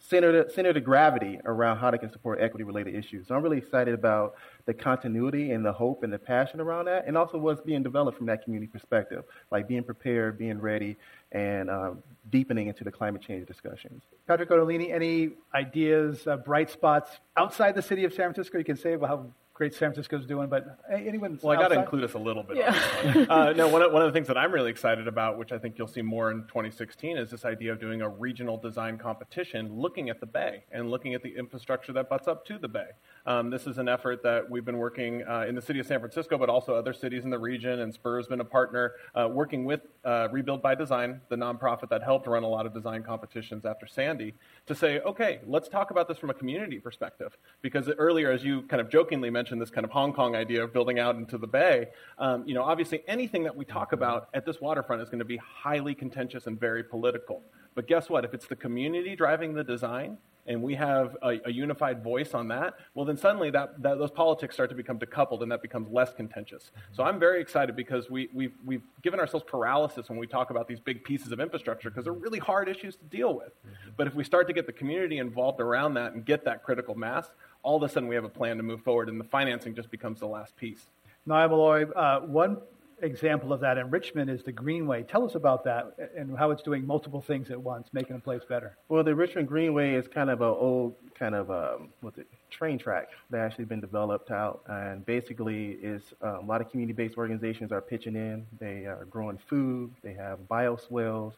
[0.00, 3.28] center the, center the gravity around how they can support equity related issues.
[3.28, 4.34] So I'm really excited about
[4.66, 8.16] the continuity and the hope and the passion around that, and also what's being developed
[8.16, 10.96] from that community perspective, like being prepared, being ready,
[11.32, 14.02] and um, deepening into the climate change discussions.
[14.26, 18.76] Patrick Otellini, any ideas, uh, bright spots outside the city of San Francisco you can
[18.76, 19.26] say about how
[19.62, 21.38] great San Francisco's doing, but anyone?
[21.42, 22.56] Well, I got to include us a little bit.
[22.56, 23.26] Yeah.
[23.28, 25.58] uh, no, one of, one of the things that I'm really excited about, which I
[25.58, 29.72] think you'll see more in 2016, is this idea of doing a regional design competition,
[29.72, 32.88] looking at the bay and looking at the infrastructure that butts up to the bay.
[33.26, 35.98] Um, this is an effort that we've been working uh, in the city of San
[35.98, 39.64] Francisco, but also other cities in the region, and Spur's been a partner uh, working
[39.64, 43.64] with uh, Rebuild by Design, the nonprofit that helped run a lot of design competitions
[43.64, 44.34] after Sandy,
[44.66, 47.36] to say, okay, let's talk about this from a community perspective.
[47.62, 50.72] Because earlier, as you kind of jokingly mentioned, this kind of Hong Kong idea of
[50.72, 51.88] building out into the bay,
[52.18, 55.24] um, you know, obviously anything that we talk about at this waterfront is going to
[55.24, 57.42] be highly contentious and very political.
[57.74, 58.24] But guess what?
[58.24, 62.48] If it's the community driving the design, and we have a, a, unified voice on
[62.48, 65.88] that, well, then suddenly that, that, those politics start to become decoupled and that becomes
[65.90, 66.64] less contentious.
[66.64, 66.94] Mm-hmm.
[66.94, 70.66] So I'm very excited because we, we've, we've given ourselves paralysis when we talk about
[70.66, 73.50] these big pieces of infrastructure because they're really hard issues to deal with.
[73.64, 73.90] Mm-hmm.
[73.96, 76.96] But if we start to get the community involved around that and get that critical
[76.96, 77.28] mass,
[77.62, 79.90] all of a sudden we have a plan to move forward and the financing just
[79.90, 80.86] becomes the last piece.
[81.24, 82.56] Nile Malloy, uh, one
[83.02, 85.02] example of that in Richmond is the Greenway.
[85.02, 88.42] Tell us about that and how it's doing multiple things at once, making a place
[88.48, 88.76] better.
[88.88, 92.78] Well, the Richmond Greenway is kind of an old kind of um, what's it train
[92.78, 97.72] track that actually been developed out, and basically is um, a lot of community-based organizations
[97.72, 98.46] are pitching in.
[98.60, 99.92] They are growing food.
[100.02, 101.32] They have bioswales.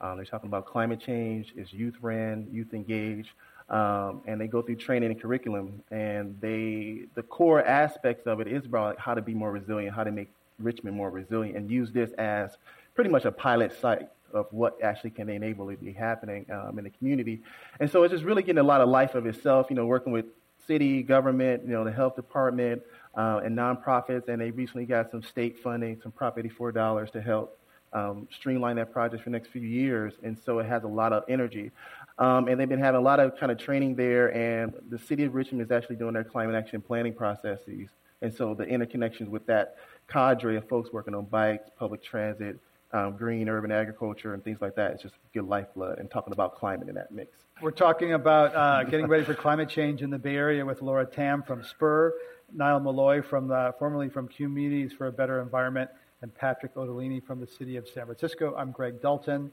[0.00, 1.52] Um, they're talking about climate change.
[1.56, 3.30] It's youth ran, youth engaged.
[3.68, 8.48] Um, and they go through training and curriculum, and they the core aspects of it
[8.48, 10.28] is about how to be more resilient, how to make
[10.60, 12.56] Richmond more resilient and use this as
[12.94, 16.78] pretty much a pilot site of what actually can enable it to be happening um,
[16.78, 17.42] in the community.
[17.80, 20.12] And so it's just really getting a lot of life of itself, you know, working
[20.12, 20.26] with
[20.66, 22.82] city, government, you know, the health department,
[23.16, 24.28] uh, and nonprofits.
[24.28, 27.58] And they recently got some state funding, some Prop 84 dollars to help
[27.92, 30.14] um, streamline that project for the next few years.
[30.22, 31.72] And so it has a lot of energy.
[32.18, 34.34] Um, and they've been having a lot of kind of training there.
[34.34, 37.88] And the city of Richmond is actually doing their climate action planning processes.
[38.22, 39.76] And so the interconnections with that
[40.10, 42.58] cadre of folks working on bikes, public transit,
[42.92, 44.92] um, green urban agriculture, and things like that.
[44.92, 47.30] It's just good lifeblood and talking about climate in that mix.
[47.62, 51.04] We're talking about uh, getting ready for climate change in the Bay Area with Laura
[51.04, 52.14] Tam from Spur,
[52.52, 55.90] Nile Malloy from the, formerly from Communities for a Better Environment,
[56.22, 58.54] and Patrick Otellini from the city of San Francisco.
[58.56, 59.50] I'm Greg Dalton.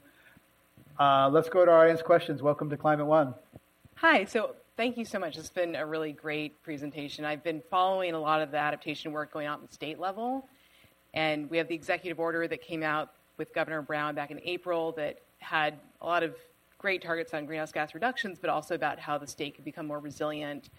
[0.98, 2.42] Uh, let's go to our audience questions.
[2.42, 3.34] Welcome to Climate One.
[3.96, 4.24] Hi.
[4.24, 5.36] So thank you so much.
[5.36, 7.24] It's been a really great presentation.
[7.24, 10.48] I've been following a lot of the adaptation work going on at the state level,
[11.12, 14.92] and we have the executive order that came out with Governor Brown back in April
[14.92, 16.36] that had a lot of
[16.78, 19.98] great targets on greenhouse gas reductions, but also about how the state could become more
[19.98, 20.70] resilient.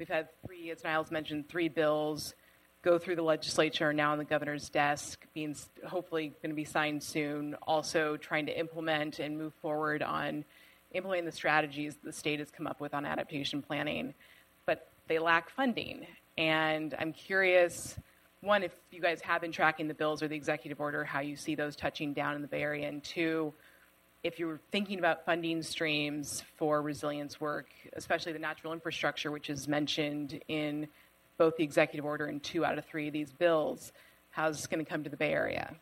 [0.00, 2.34] We've had three, as Niles mentioned, three bills
[2.82, 5.54] go through the legislature now on the governor's desk, being
[5.86, 7.54] hopefully going to be signed soon.
[7.68, 10.44] Also, trying to implement and move forward on
[10.94, 14.14] implementing the strategies the state has come up with on adaptation planning,
[14.64, 16.06] but they lack funding.
[16.38, 17.98] And I'm curious,
[18.40, 21.36] one, if you guys have been tracking the bills or the executive order, how you
[21.36, 23.52] see those touching down in the Bay Area, and two,
[24.22, 29.68] if you're thinking about funding streams for resilience work, especially the natural infrastructure, which is
[29.68, 30.88] mentioned in
[31.36, 33.92] both the executive order and two out of three of these bills,
[34.30, 35.74] how's this going to come to the Bay Area?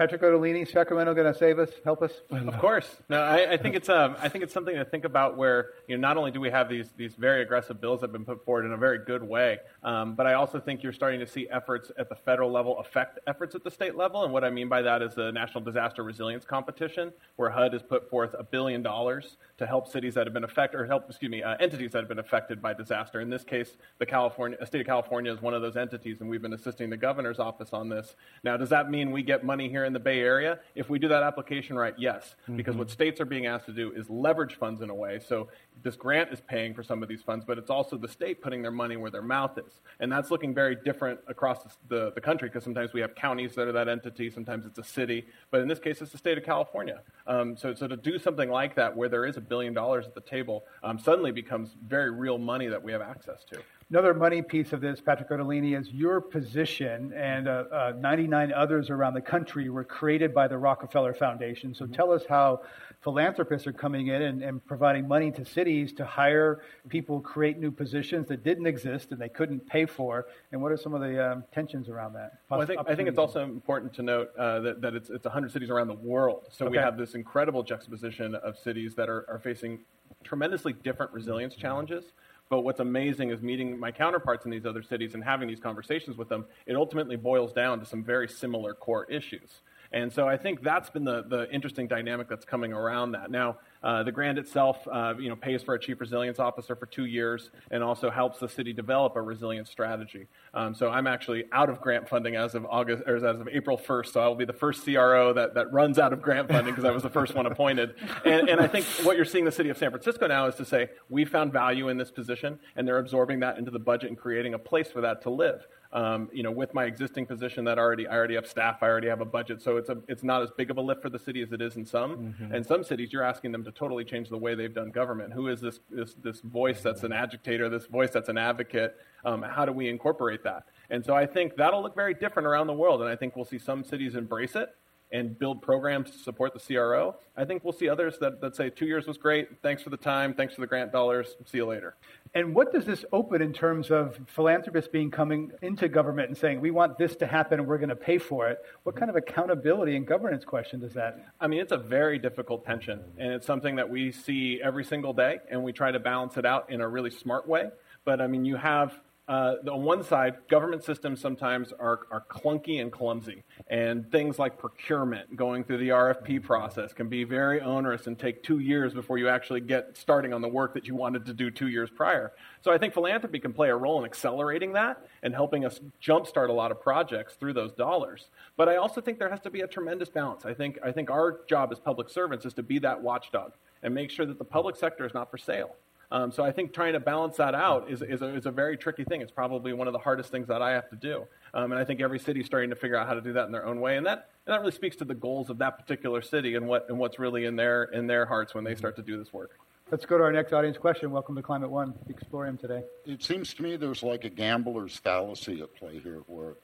[0.00, 2.10] Patrick Otellini, Sacramento, going to save us, help us?
[2.30, 2.88] Of course.
[3.10, 5.36] No, I, I think it's um, I think it's something to think about.
[5.36, 8.12] Where you know, not only do we have these these very aggressive bills that have
[8.12, 11.20] been put forward in a very good way, um, but I also think you're starting
[11.20, 14.24] to see efforts at the federal level affect efforts at the state level.
[14.24, 17.82] And what I mean by that is the National Disaster Resilience Competition, where HUD has
[17.82, 21.30] put forth a billion dollars to help cities that have been affected, or help, excuse
[21.30, 23.20] me, uh, entities that have been affected by disaster.
[23.20, 26.40] In this case, the California state of California is one of those entities, and we've
[26.40, 28.14] been assisting the governor's office on this.
[28.42, 30.60] Now, does that mean we get money here in the Bay Area.
[30.76, 32.56] If we do that application right, yes, mm-hmm.
[32.56, 35.18] because what states are being asked to do is leverage funds in a way.
[35.18, 35.48] So
[35.82, 38.62] this grant is paying for some of these funds, but it's also the state putting
[38.62, 39.80] their money where their mouth is.
[39.98, 43.66] And that's looking very different across the, the country because sometimes we have counties that
[43.66, 46.44] are that entity, sometimes it's a city, but in this case, it's the state of
[46.44, 47.00] California.
[47.26, 50.14] Um, so, so to do something like that where there is a billion dollars at
[50.14, 53.60] the table um, suddenly becomes very real money that we have access to.
[53.90, 58.88] Another money piece of this, Patrick Otellini, is your position and uh, uh, 99 others
[58.88, 61.74] around the country were created by the Rockefeller Foundation.
[61.74, 61.94] So mm-hmm.
[61.94, 62.62] tell us how
[63.02, 67.72] philanthropists are coming in and, and, providing money to cities to hire people, create new
[67.72, 70.26] positions that didn't exist and they couldn't pay for.
[70.52, 72.34] And what are some of the um, tensions around that?
[72.48, 75.24] Well, I, think, I think it's also important to note uh, that, that it's, it's
[75.24, 76.46] 100 cities around the world.
[76.52, 76.72] So okay.
[76.72, 79.80] we have this incredible juxtaposition of cities that are, are facing
[80.22, 82.04] tremendously different resilience challenges.
[82.50, 86.16] But what's amazing is meeting my counterparts in these other cities and having these conversations
[86.16, 86.44] with them.
[86.66, 89.62] It ultimately boils down to some very similar core issues.
[89.92, 93.30] And so I think that's been the, the interesting dynamic that's coming around that.
[93.30, 96.86] Now, uh, the grant itself, uh, you know, pays for a chief resilience officer for
[96.86, 100.26] two years and also helps the city develop a resilience strategy.
[100.52, 103.78] Um, so I'm actually out of grant funding as of August or as of April
[103.78, 104.06] 1st.
[104.08, 106.84] So I will be the first CRO that, that runs out of grant funding because
[106.84, 107.94] I was the first one appointed.
[108.24, 110.64] And, and I think what you're seeing the city of San Francisco now is to
[110.64, 114.18] say we found value in this position, and they're absorbing that into the budget and
[114.18, 117.78] creating a place for that to live um, you know, with my existing position that
[117.78, 120.42] already I already have staff, I already have a budget, so it's a it's not
[120.42, 122.16] as big of a lift for the city as it is in some.
[122.16, 122.54] Mm-hmm.
[122.54, 125.32] And some cities, you're asking them to totally change the way they've done government.
[125.32, 128.96] Who is this this this voice that's an agitator, this voice that's an advocate?
[129.24, 130.64] Um, how do we incorporate that?
[130.90, 133.44] And so I think that'll look very different around the world, and I think we'll
[133.44, 134.74] see some cities embrace it
[135.12, 137.16] and build programs to support the CRO.
[137.36, 139.48] I think we'll see others that, that say two years was great.
[139.62, 140.34] Thanks for the time.
[140.34, 141.36] Thanks for the grant dollars.
[141.46, 141.96] See you later.
[142.34, 146.60] And what does this open in terms of philanthropists being coming into government and saying,
[146.60, 148.58] we want this to happen and we're going to pay for it?
[148.84, 151.26] What kind of accountability and governance question does that?
[151.40, 155.12] I mean, it's a very difficult tension, and it's something that we see every single
[155.12, 157.70] day, and we try to balance it out in a really smart way.
[158.04, 158.94] But I mean, you have
[159.30, 164.58] uh, on one side, government systems sometimes are, are clunky and clumsy, and things like
[164.58, 169.18] procurement, going through the RFP process, can be very onerous and take two years before
[169.18, 172.32] you actually get starting on the work that you wanted to do two years prior.
[172.60, 176.48] So I think philanthropy can play a role in accelerating that and helping us jumpstart
[176.48, 178.30] a lot of projects through those dollars.
[178.56, 180.44] But I also think there has to be a tremendous balance.
[180.44, 183.52] I think, I think our job as public servants is to be that watchdog
[183.84, 185.76] and make sure that the public sector is not for sale.
[186.12, 188.76] Um, so I think trying to balance that out is, is, a, is a very
[188.76, 189.20] tricky thing.
[189.20, 191.24] It's probably one of the hardest things that I have to do.
[191.54, 193.46] Um, and I think every city is starting to figure out how to do that
[193.46, 193.96] in their own way.
[193.96, 196.86] And that, and that really speaks to the goals of that particular city and, what,
[196.88, 199.58] and what's really in their, in their hearts when they start to do this work.
[199.92, 201.12] Let's go to our next audience question.
[201.12, 202.82] Welcome to Climate One, Exploratorium today.
[203.06, 206.54] It seems to me there's like a gambler's fallacy at play here where,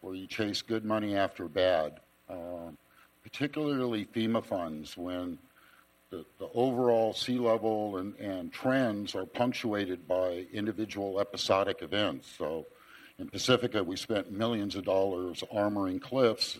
[0.00, 2.70] where you chase good money after bad, uh,
[3.22, 5.38] particularly FEMA funds when
[6.10, 12.32] the, the overall sea level and, and trends are punctuated by individual episodic events.
[12.38, 12.66] So
[13.18, 16.58] in Pacifica, we spent millions of dollars armoring cliffs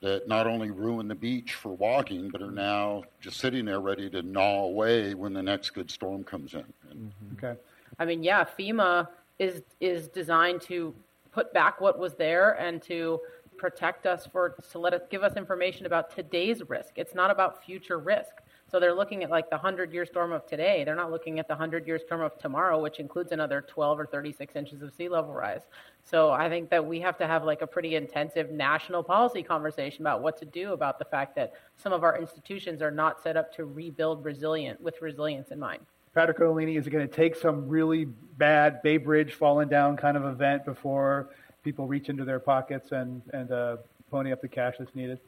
[0.00, 4.08] that not only ruin the beach for walking, but are now just sitting there ready
[4.10, 6.60] to gnaw away when the next good storm comes in.
[6.60, 7.36] Mm-hmm.
[7.36, 7.60] Okay.
[7.98, 10.94] I mean, yeah, FEMA is is designed to
[11.32, 13.20] put back what was there and to
[13.56, 16.92] protect us for to let us give us information about today's risk.
[16.96, 18.34] It's not about future risk.
[18.70, 20.84] So they're looking at like the 100 year storm of today.
[20.84, 24.06] They're not looking at the 100 year storm of tomorrow, which includes another 12 or
[24.06, 25.62] 36 inches of sea level rise.
[26.04, 30.02] So I think that we have to have like a pretty intensive national policy conversation
[30.02, 33.38] about what to do about the fact that some of our institutions are not set
[33.38, 35.80] up to rebuild resilient with resilience in mind.
[36.14, 40.16] Patrick Otellini, is it going to take some really bad Bay Bridge falling down kind
[40.16, 41.30] of event before
[41.62, 43.76] people reach into their pockets and, and uh,
[44.10, 45.20] pony up the cash that's needed?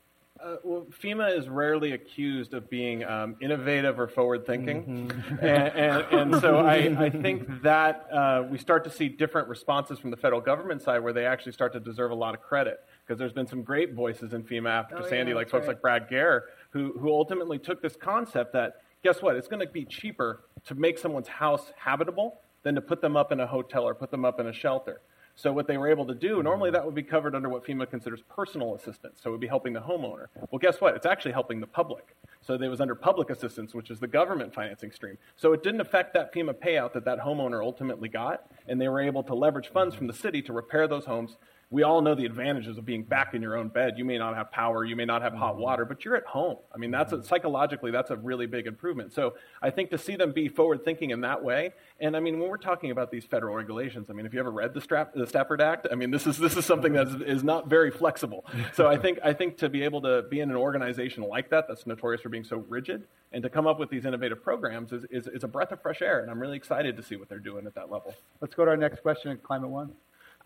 [0.42, 4.84] Uh, well, FEMA is rarely accused of being um, innovative or forward thinking.
[4.84, 5.44] Mm-hmm.
[5.44, 9.98] and, and, and, so I, I think that uh, we start to see different responses
[9.98, 12.80] from the federal government side where they actually start to deserve a lot of credit.
[13.06, 15.74] Because there's been some great voices in FEMA after oh, Sandy, yeah, like folks right.
[15.74, 19.70] like Brad Gair, who, who ultimately took this concept that, guess what, it's going to
[19.70, 23.82] be cheaper to make someone's house habitable than to put them up in a hotel
[23.82, 25.02] or put them up in a shelter.
[25.40, 26.74] So what they were able to do, normally mm-hmm.
[26.74, 29.20] that would be covered under what FEMA considers personal assistance.
[29.22, 30.26] So it would be helping the homeowner.
[30.50, 30.94] Well, guess what?
[30.94, 32.14] It's actually helping the public.
[32.42, 35.16] So it was under public assistance, which is the government financing stream.
[35.36, 39.00] So it didn't affect that FEMA payout that that homeowner ultimately got, and they were
[39.00, 41.38] able to leverage funds from the city to repair those homes
[41.72, 43.94] we all know the advantages of being back in your own bed.
[43.96, 45.62] You may not have power, you may not have hot mm-hmm.
[45.62, 46.56] water, but you're at home.
[46.74, 47.26] I mean, that's a, mm-hmm.
[47.26, 49.12] psychologically that's a really big improvement.
[49.12, 52.40] So I think to see them be forward thinking in that way, and I mean,
[52.40, 55.14] when we're talking about these federal regulations, I mean, if you ever read the, Strap,
[55.14, 57.90] the Stafford Act, I mean, this is this is something that is, is not very
[57.90, 58.44] flexible.
[58.72, 61.66] So I think I think to be able to be in an organization like that,
[61.66, 65.04] that's notorious for being so rigid, and to come up with these innovative programs is,
[65.10, 67.38] is, is a breath of fresh air, and I'm really excited to see what they're
[67.38, 68.14] doing at that level.
[68.40, 69.92] Let's go to our next question at Climate One.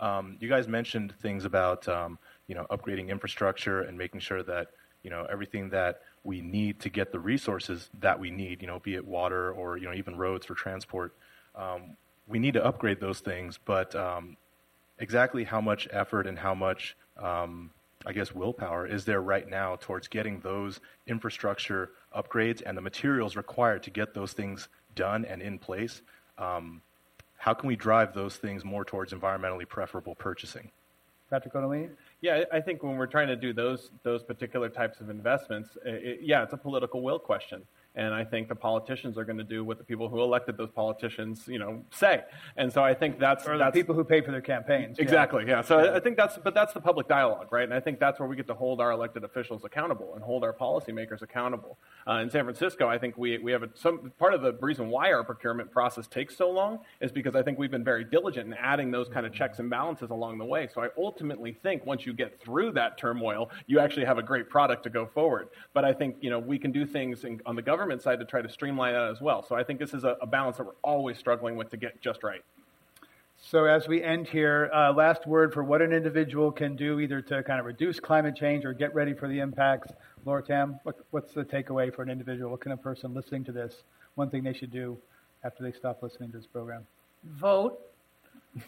[0.01, 4.69] Um, you guys mentioned things about um, you know upgrading infrastructure and making sure that
[5.03, 8.79] you know everything that we need to get the resources that we need, you know,
[8.79, 11.15] be it water or you know even roads for transport.
[11.55, 14.37] Um, we need to upgrade those things, but um,
[14.99, 17.71] exactly how much effort and how much um,
[18.07, 23.37] I guess willpower is there right now towards getting those infrastructure upgrades and the materials
[23.37, 26.03] required to get those things done and in place?
[26.39, 26.83] Um,
[27.45, 30.71] how can we drive those things more towards environmentally preferable purchasing?
[31.29, 31.91] Patrick Otellini?
[32.23, 36.21] Yeah, I think when we're trying to do those those particular types of investments, it,
[36.23, 37.61] yeah, it's a political will question.
[37.97, 40.71] And I think the politicians are going to do what the people who elected those
[40.71, 42.23] politicians, you know, say.
[42.57, 44.99] And so I think that's or the that's, people who pay for their campaigns.
[44.99, 45.45] Exactly.
[45.47, 45.57] Yeah.
[45.57, 45.63] yeah.
[45.63, 45.95] So yeah.
[45.95, 47.65] I think that's but that's the public dialogue, right?
[47.65, 50.43] And I think that's where we get to hold our elected officials accountable and hold
[50.43, 51.79] our policymakers accountable.
[52.09, 54.89] Uh, in San Francisco, I think we we have a, some part of the reason
[54.89, 58.49] why our procurement process takes so long is because I think we've been very diligent
[58.49, 60.69] in adding those kind of checks and balances along the way.
[60.73, 64.51] So I ultimately think once you get through that turmoil, you actually have a great
[64.51, 65.49] product to go forward.
[65.73, 68.19] But I think you know we can do things in, on the government government side
[68.19, 69.43] to try to streamline that as well.
[69.43, 72.01] So I think this is a, a balance that we're always struggling with to get
[72.01, 72.43] just right.
[73.37, 77.21] So as we end here, uh, last word for what an individual can do either
[77.21, 79.93] to kind of reduce climate change or get ready for the impacts.
[80.25, 82.51] Laura Tam, what, what's the takeaway for an individual?
[82.53, 83.83] What can a person listening to this,
[84.15, 84.97] one thing they should do
[85.45, 86.87] after they stop listening to this program?
[87.25, 87.79] Vote.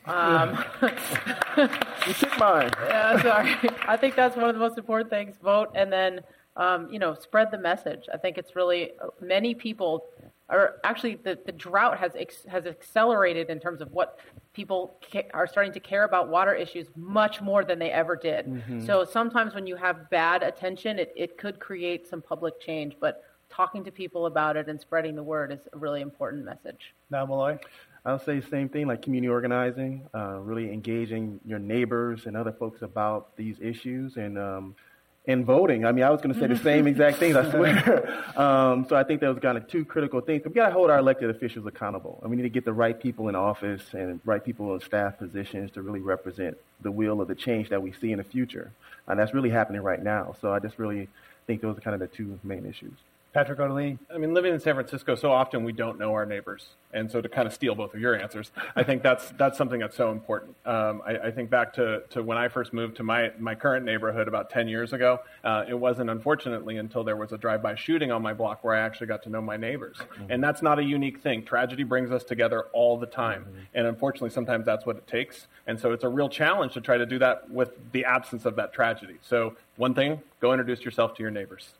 [0.05, 2.73] Um, you took mine.
[2.89, 3.55] Yeah, sorry.
[3.87, 5.37] I think that's one of the most important things.
[5.41, 6.23] Vote and then
[6.57, 8.07] um, you know, spread the message.
[8.13, 10.07] I think it's really many people
[10.49, 14.21] are actually the, the drought has ex, has accelerated in terms of what
[14.53, 18.47] people ca- are starting to care about water issues much more than they ever did.
[18.47, 18.87] Mm-hmm.
[18.87, 23.25] So sometimes when you have bad attention, it, it could create some public change, but
[23.51, 26.95] talking to people about it and spreading the word is a really important message.
[27.11, 27.59] Nile Malloy?
[28.05, 32.53] I'll say the same thing, like community organizing, uh, really engaging your neighbors and other
[32.53, 34.77] folks about these issues, and um,
[35.27, 35.85] and voting.
[35.85, 38.25] I mean, I was going to say the same exact things, I swear.
[38.37, 40.43] um, so I think those are kind of two critical things.
[40.43, 42.19] But we got to hold our elected officials accountable.
[42.23, 45.19] And we need to get the right people in office and right people in staff
[45.19, 48.71] positions to really represent the will of the change that we see in the future.
[49.09, 50.37] And that's really happening right now.
[50.41, 51.09] So I just really
[51.47, 52.95] think those are kind of the two main issues.
[53.37, 53.99] Patrick Otellini?
[54.11, 56.69] I mean, living in San Francisco, so often we don't know our neighbors.
[56.95, 59.79] And so to kind of steal both of your answers, I think that's, that's something
[59.79, 60.57] that's so important.
[60.65, 63.85] Um, I, I, think back to, to when I first moved to my, my current
[63.85, 65.21] neighborhood about 10 years ago.
[65.45, 68.81] Uh, it wasn't, unfortunately, until there was a drive-by shooting on my block where I
[68.81, 69.99] actually got to know my neighbors.
[69.99, 70.31] Mm-hmm.
[70.33, 71.45] And that's not a unique thing.
[71.45, 73.43] Tragedy brings us together all the time.
[73.43, 73.59] Mm-hmm.
[73.75, 75.47] And unfortunately, sometimes that's what it takes.
[75.67, 78.57] And so it's a real challenge to try to do that with the absence of
[78.57, 79.17] that tragedy.
[79.21, 81.75] So one thing, go introduce yourself to your neighbors.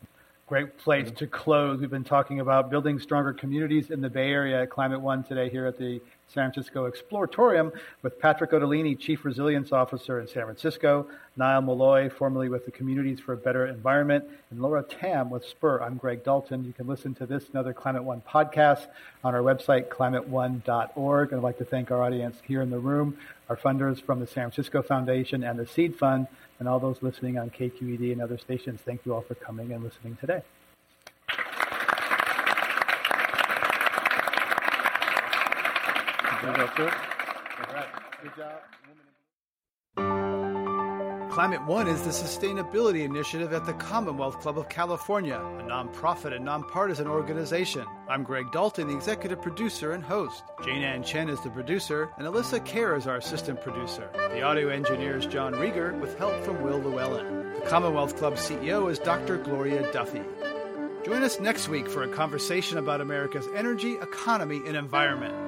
[0.47, 1.81] Great place to close.
[1.81, 5.49] We've been talking about building stronger communities in the Bay Area at Climate One today
[5.49, 5.99] here at the
[6.33, 7.71] San Francisco Exploratorium
[8.01, 11.07] with Patrick Otellini, Chief Resilience Officer in San Francisco,
[11.37, 15.81] Nile Malloy, formerly with the Communities for a Better Environment, and Laura Tam with Spur.
[15.81, 16.65] I'm Greg Dalton.
[16.65, 18.87] You can listen to this and other Climate One podcasts
[19.23, 21.31] on our website, climateone.org.
[21.31, 23.17] And I'd like to thank our audience here in the room,
[23.49, 26.27] our funders from the San Francisco Foundation and the Seed Fund,
[26.59, 28.81] and all those listening on KQED and other stations.
[28.83, 30.41] Thank you all for coming and listening today.
[41.37, 46.43] Climate One is the sustainability initiative at the Commonwealth Club of California, a nonprofit and
[46.43, 47.85] nonpartisan organization.
[48.09, 50.43] I'm Greg Dalton, the executive producer and host.
[50.65, 54.09] Jane Ann Chen is the producer, and Alyssa Kerr is our assistant producer.
[54.13, 57.53] The audio engineer is John Rieger, with help from Will Llewellyn.
[57.53, 59.37] The Commonwealth Club CEO is Dr.
[59.37, 60.23] Gloria Duffy.
[61.05, 65.46] Join us next week for a conversation about America's energy, economy, and environment.